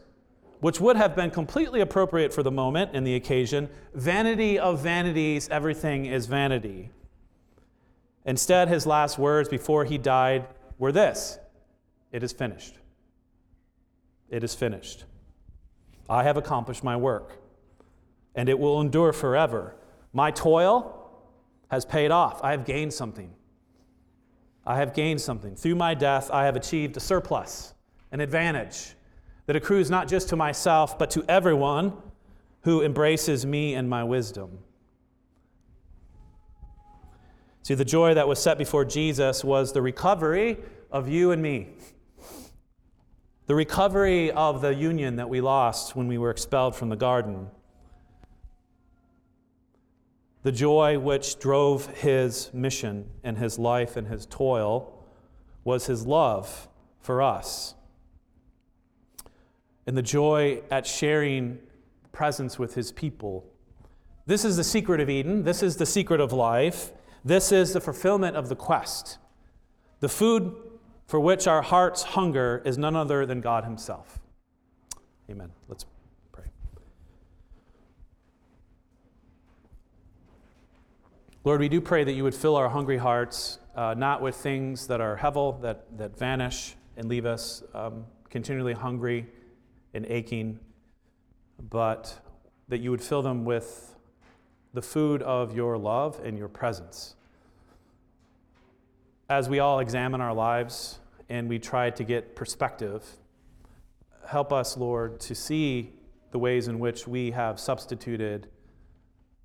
which 0.59 0.81
would 0.81 0.97
have 0.97 1.15
been 1.15 1.31
completely 1.31 1.79
appropriate 1.79 2.33
for 2.33 2.43
the 2.43 2.51
moment 2.51 2.91
and 2.93 3.07
the 3.07 3.15
occasion 3.15 3.69
vanity 3.93 4.59
of 4.59 4.81
vanities, 4.81 5.47
everything 5.47 6.05
is 6.05 6.25
vanity. 6.25 6.89
Instead, 8.25 8.67
his 8.67 8.85
last 8.85 9.17
words 9.17 9.47
before 9.47 9.85
he 9.85 9.97
died 9.97 10.45
were 10.77 10.91
this 10.91 11.39
It 12.11 12.23
is 12.23 12.33
finished. 12.33 12.75
It 14.29 14.43
is 14.43 14.53
finished. 14.53 15.05
I 16.09 16.23
have 16.23 16.35
accomplished 16.35 16.83
my 16.83 16.97
work, 16.97 17.37
and 18.35 18.49
it 18.49 18.59
will 18.59 18.81
endure 18.81 19.13
forever. 19.13 19.75
My 20.11 20.29
toil 20.29 20.99
has 21.73 21.85
paid 21.85 22.11
off. 22.11 22.43
I 22.43 22.51
have 22.51 22.65
gained 22.65 22.93
something. 22.93 23.33
I 24.65 24.77
have 24.77 24.93
gained 24.93 25.19
something. 25.19 25.55
Through 25.55 25.75
my 25.75 25.93
death, 25.93 26.29
I 26.31 26.45
have 26.45 26.55
achieved 26.55 26.95
a 26.95 26.99
surplus, 26.99 27.73
an 28.11 28.19
advantage 28.19 28.93
that 29.47 29.55
accrues 29.55 29.89
not 29.89 30.07
just 30.07 30.29
to 30.29 30.35
myself, 30.35 30.97
but 30.97 31.09
to 31.11 31.25
everyone 31.27 31.93
who 32.61 32.81
embraces 32.81 33.45
me 33.45 33.73
and 33.73 33.89
my 33.89 34.03
wisdom. 34.03 34.59
See, 37.63 37.73
the 37.73 37.85
joy 37.85 38.13
that 38.13 38.27
was 38.27 38.41
set 38.41 38.57
before 38.57 38.85
Jesus 38.85 39.43
was 39.43 39.73
the 39.73 39.81
recovery 39.81 40.57
of 40.91 41.09
you 41.09 41.31
and 41.31 41.41
me, 41.41 41.69
the 43.47 43.55
recovery 43.55 44.31
of 44.31 44.61
the 44.61 44.75
union 44.75 45.15
that 45.15 45.27
we 45.27 45.41
lost 45.41 45.95
when 45.95 46.07
we 46.07 46.17
were 46.17 46.29
expelled 46.29 46.75
from 46.75 46.89
the 46.89 46.95
garden. 46.95 47.47
The 50.43 50.51
joy 50.51 50.99
which 50.99 51.39
drove 51.39 51.87
his 51.87 52.53
mission 52.53 53.09
and 53.23 53.37
his 53.37 53.57
life 53.57 53.95
and 53.95 54.07
his 54.07 54.25
toil 54.25 55.05
was 55.63 55.85
his 55.85 56.05
love 56.05 56.67
for 56.99 57.21
us. 57.21 57.75
And 59.87 59.97
the 59.97 60.01
joy 60.01 60.61
at 60.69 60.85
sharing 60.85 61.59
presence 62.11 62.59
with 62.59 62.75
his 62.75 62.91
people. 62.91 63.45
This 64.25 64.45
is 64.45 64.57
the 64.57 64.63
secret 64.63 64.99
of 64.99 65.09
Eden. 65.09 65.43
This 65.43 65.63
is 65.63 65.77
the 65.77 65.85
secret 65.85 66.19
of 66.19 66.31
life. 66.31 66.91
This 67.25 67.51
is 67.51 67.73
the 67.73 67.81
fulfillment 67.81 68.35
of 68.35 68.49
the 68.49 68.55
quest. 68.55 69.17
The 70.01 70.09
food 70.09 70.55
for 71.05 71.19
which 71.19 71.47
our 71.47 71.61
hearts 71.61 72.03
hunger 72.03 72.61
is 72.65 72.77
none 72.77 72.95
other 72.95 73.25
than 73.25 73.41
God 73.41 73.63
Himself. 73.63 74.19
Amen. 75.29 75.51
Let's 75.67 75.85
Lord, 81.45 81.59
we 81.59 81.67
do 81.67 81.81
pray 81.81 82.05
that 82.05 82.13
you 82.13 82.23
would 82.23 82.33
fill 82.33 82.55
our 82.55 82.69
hungry 82.69 82.95
hearts, 82.95 83.59
uh, 83.75 83.93
not 83.97 84.21
with 84.21 84.33
things 84.33 84.87
that 84.87 85.01
are 85.01 85.17
hevel, 85.17 85.61
that, 85.61 85.97
that 85.97 86.17
vanish 86.17 86.75
and 86.95 87.09
leave 87.09 87.25
us 87.25 87.61
um, 87.73 88.05
continually 88.29 88.71
hungry 88.71 89.27
and 89.93 90.05
aching, 90.05 90.57
but 91.69 92.17
that 92.69 92.79
you 92.79 92.91
would 92.91 93.01
fill 93.01 93.21
them 93.21 93.43
with 93.43 93.93
the 94.73 94.81
food 94.81 95.21
of 95.21 95.53
your 95.53 95.77
love 95.77 96.17
and 96.23 96.37
your 96.37 96.47
presence. 96.47 97.15
As 99.29 99.49
we 99.49 99.59
all 99.59 99.79
examine 99.79 100.21
our 100.21 100.33
lives 100.33 100.99
and 101.27 101.49
we 101.49 101.59
try 101.59 101.89
to 101.89 102.05
get 102.05 102.37
perspective, 102.37 103.03
help 104.25 104.53
us, 104.53 104.77
Lord, 104.77 105.19
to 105.19 105.35
see 105.35 105.91
the 106.31 106.39
ways 106.39 106.69
in 106.69 106.79
which 106.79 107.05
we 107.05 107.31
have 107.31 107.59
substituted. 107.59 108.47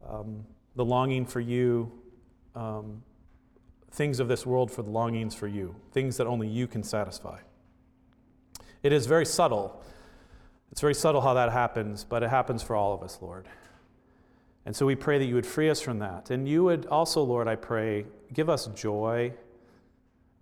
Um, 0.08 0.46
the 0.78 0.84
longing 0.84 1.26
for 1.26 1.40
you, 1.40 1.90
um, 2.54 3.02
things 3.90 4.20
of 4.20 4.28
this 4.28 4.46
world 4.46 4.70
for 4.70 4.84
the 4.84 4.90
longings 4.90 5.34
for 5.34 5.48
you, 5.48 5.74
things 5.90 6.16
that 6.18 6.28
only 6.28 6.46
you 6.46 6.68
can 6.68 6.84
satisfy. 6.84 7.36
It 8.84 8.92
is 8.92 9.06
very 9.06 9.26
subtle. 9.26 9.82
It's 10.70 10.80
very 10.80 10.94
subtle 10.94 11.20
how 11.20 11.34
that 11.34 11.50
happens, 11.50 12.04
but 12.04 12.22
it 12.22 12.30
happens 12.30 12.62
for 12.62 12.76
all 12.76 12.94
of 12.94 13.02
us, 13.02 13.18
Lord. 13.20 13.48
And 14.66 14.76
so 14.76 14.86
we 14.86 14.94
pray 14.94 15.18
that 15.18 15.24
you 15.24 15.34
would 15.34 15.46
free 15.46 15.68
us 15.68 15.80
from 15.80 15.98
that. 15.98 16.30
And 16.30 16.48
you 16.48 16.62
would 16.62 16.86
also, 16.86 17.24
Lord, 17.24 17.48
I 17.48 17.56
pray, 17.56 18.06
give 18.32 18.48
us 18.48 18.68
joy. 18.68 19.32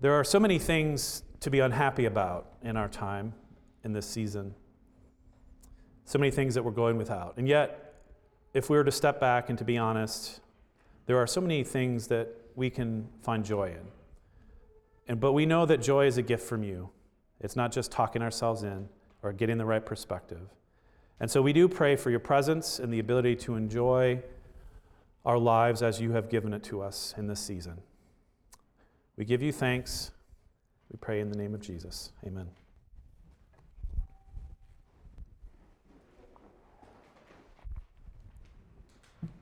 There 0.01 0.13
are 0.13 0.25
so 0.25 0.39
many 0.39 0.59
things 0.59 1.23
to 1.41 1.49
be 1.49 1.61
unhappy 1.61 2.05
about 2.05 2.53
in 2.63 2.77
our 2.77 2.89
time, 2.89 3.33
in 3.85 3.95
this 3.95 4.07
season. 4.07 4.55
So 6.05 6.19
many 6.19 6.31
things 6.31 6.53
that 6.57 6.63
we're 6.63 6.73
going 6.73 6.99
without. 6.99 7.39
And 7.39 7.49
yet, 7.49 7.86
if 8.57 8.71
we 8.71 8.77
were 8.79 8.85
to 8.85 8.91
step 8.91 9.21
back 9.21 9.51
and 9.51 9.59
to 9.59 9.65
be 9.65 9.77
honest, 9.77 10.41
there 11.05 11.19
are 11.19 11.27
so 11.27 11.43
many 11.43 11.63
things 11.63 12.07
that 12.07 12.29
we 12.55 12.71
can 12.71 13.07
find 13.23 13.45
joy 13.45 13.67
in. 13.67 13.87
And, 15.09 15.21
but 15.21 15.33
we 15.33 15.45
know 15.45 15.67
that 15.67 15.83
joy 15.83 16.07
is 16.07 16.17
a 16.17 16.23
gift 16.23 16.49
from 16.49 16.63
you. 16.63 16.89
It's 17.39 17.55
not 17.55 17.71
just 17.71 17.93
talking 17.93 18.23
ourselves 18.23 18.63
in 18.63 18.89
or 19.23 19.35
getting 19.35 19.59
the 19.59 19.67
right 19.67 19.85
perspective. 19.85 20.49
And 21.21 21.31
so 21.31 21.43
we 21.43 21.53
do 21.53 21.69
pray 21.69 21.97
for 21.97 22.11
your 22.11 22.19
presence 22.19 22.79
and 22.79 22.91
the 22.91 22.99
ability 22.99 23.37
to 23.37 23.57
enjoy 23.57 24.23
our 25.27 25.39
lives 25.39 25.83
as 25.83 26.01
you 26.01 26.13
have 26.13 26.31
given 26.31 26.55
it 26.55 26.63
to 26.65 26.81
us 26.81 27.15
in 27.19 27.27
this 27.27 27.41
season. 27.41 27.83
We 29.19 29.27
give 29.27 29.43
you 29.43 29.53
thanks. 29.53 30.13
We 30.91 30.97
pray 30.99 31.21
in 31.21 31.29
the 31.29 31.37
name 31.37 31.55
of 31.55 31.61
Jesus. 31.61 32.13
Amen. 32.27 32.47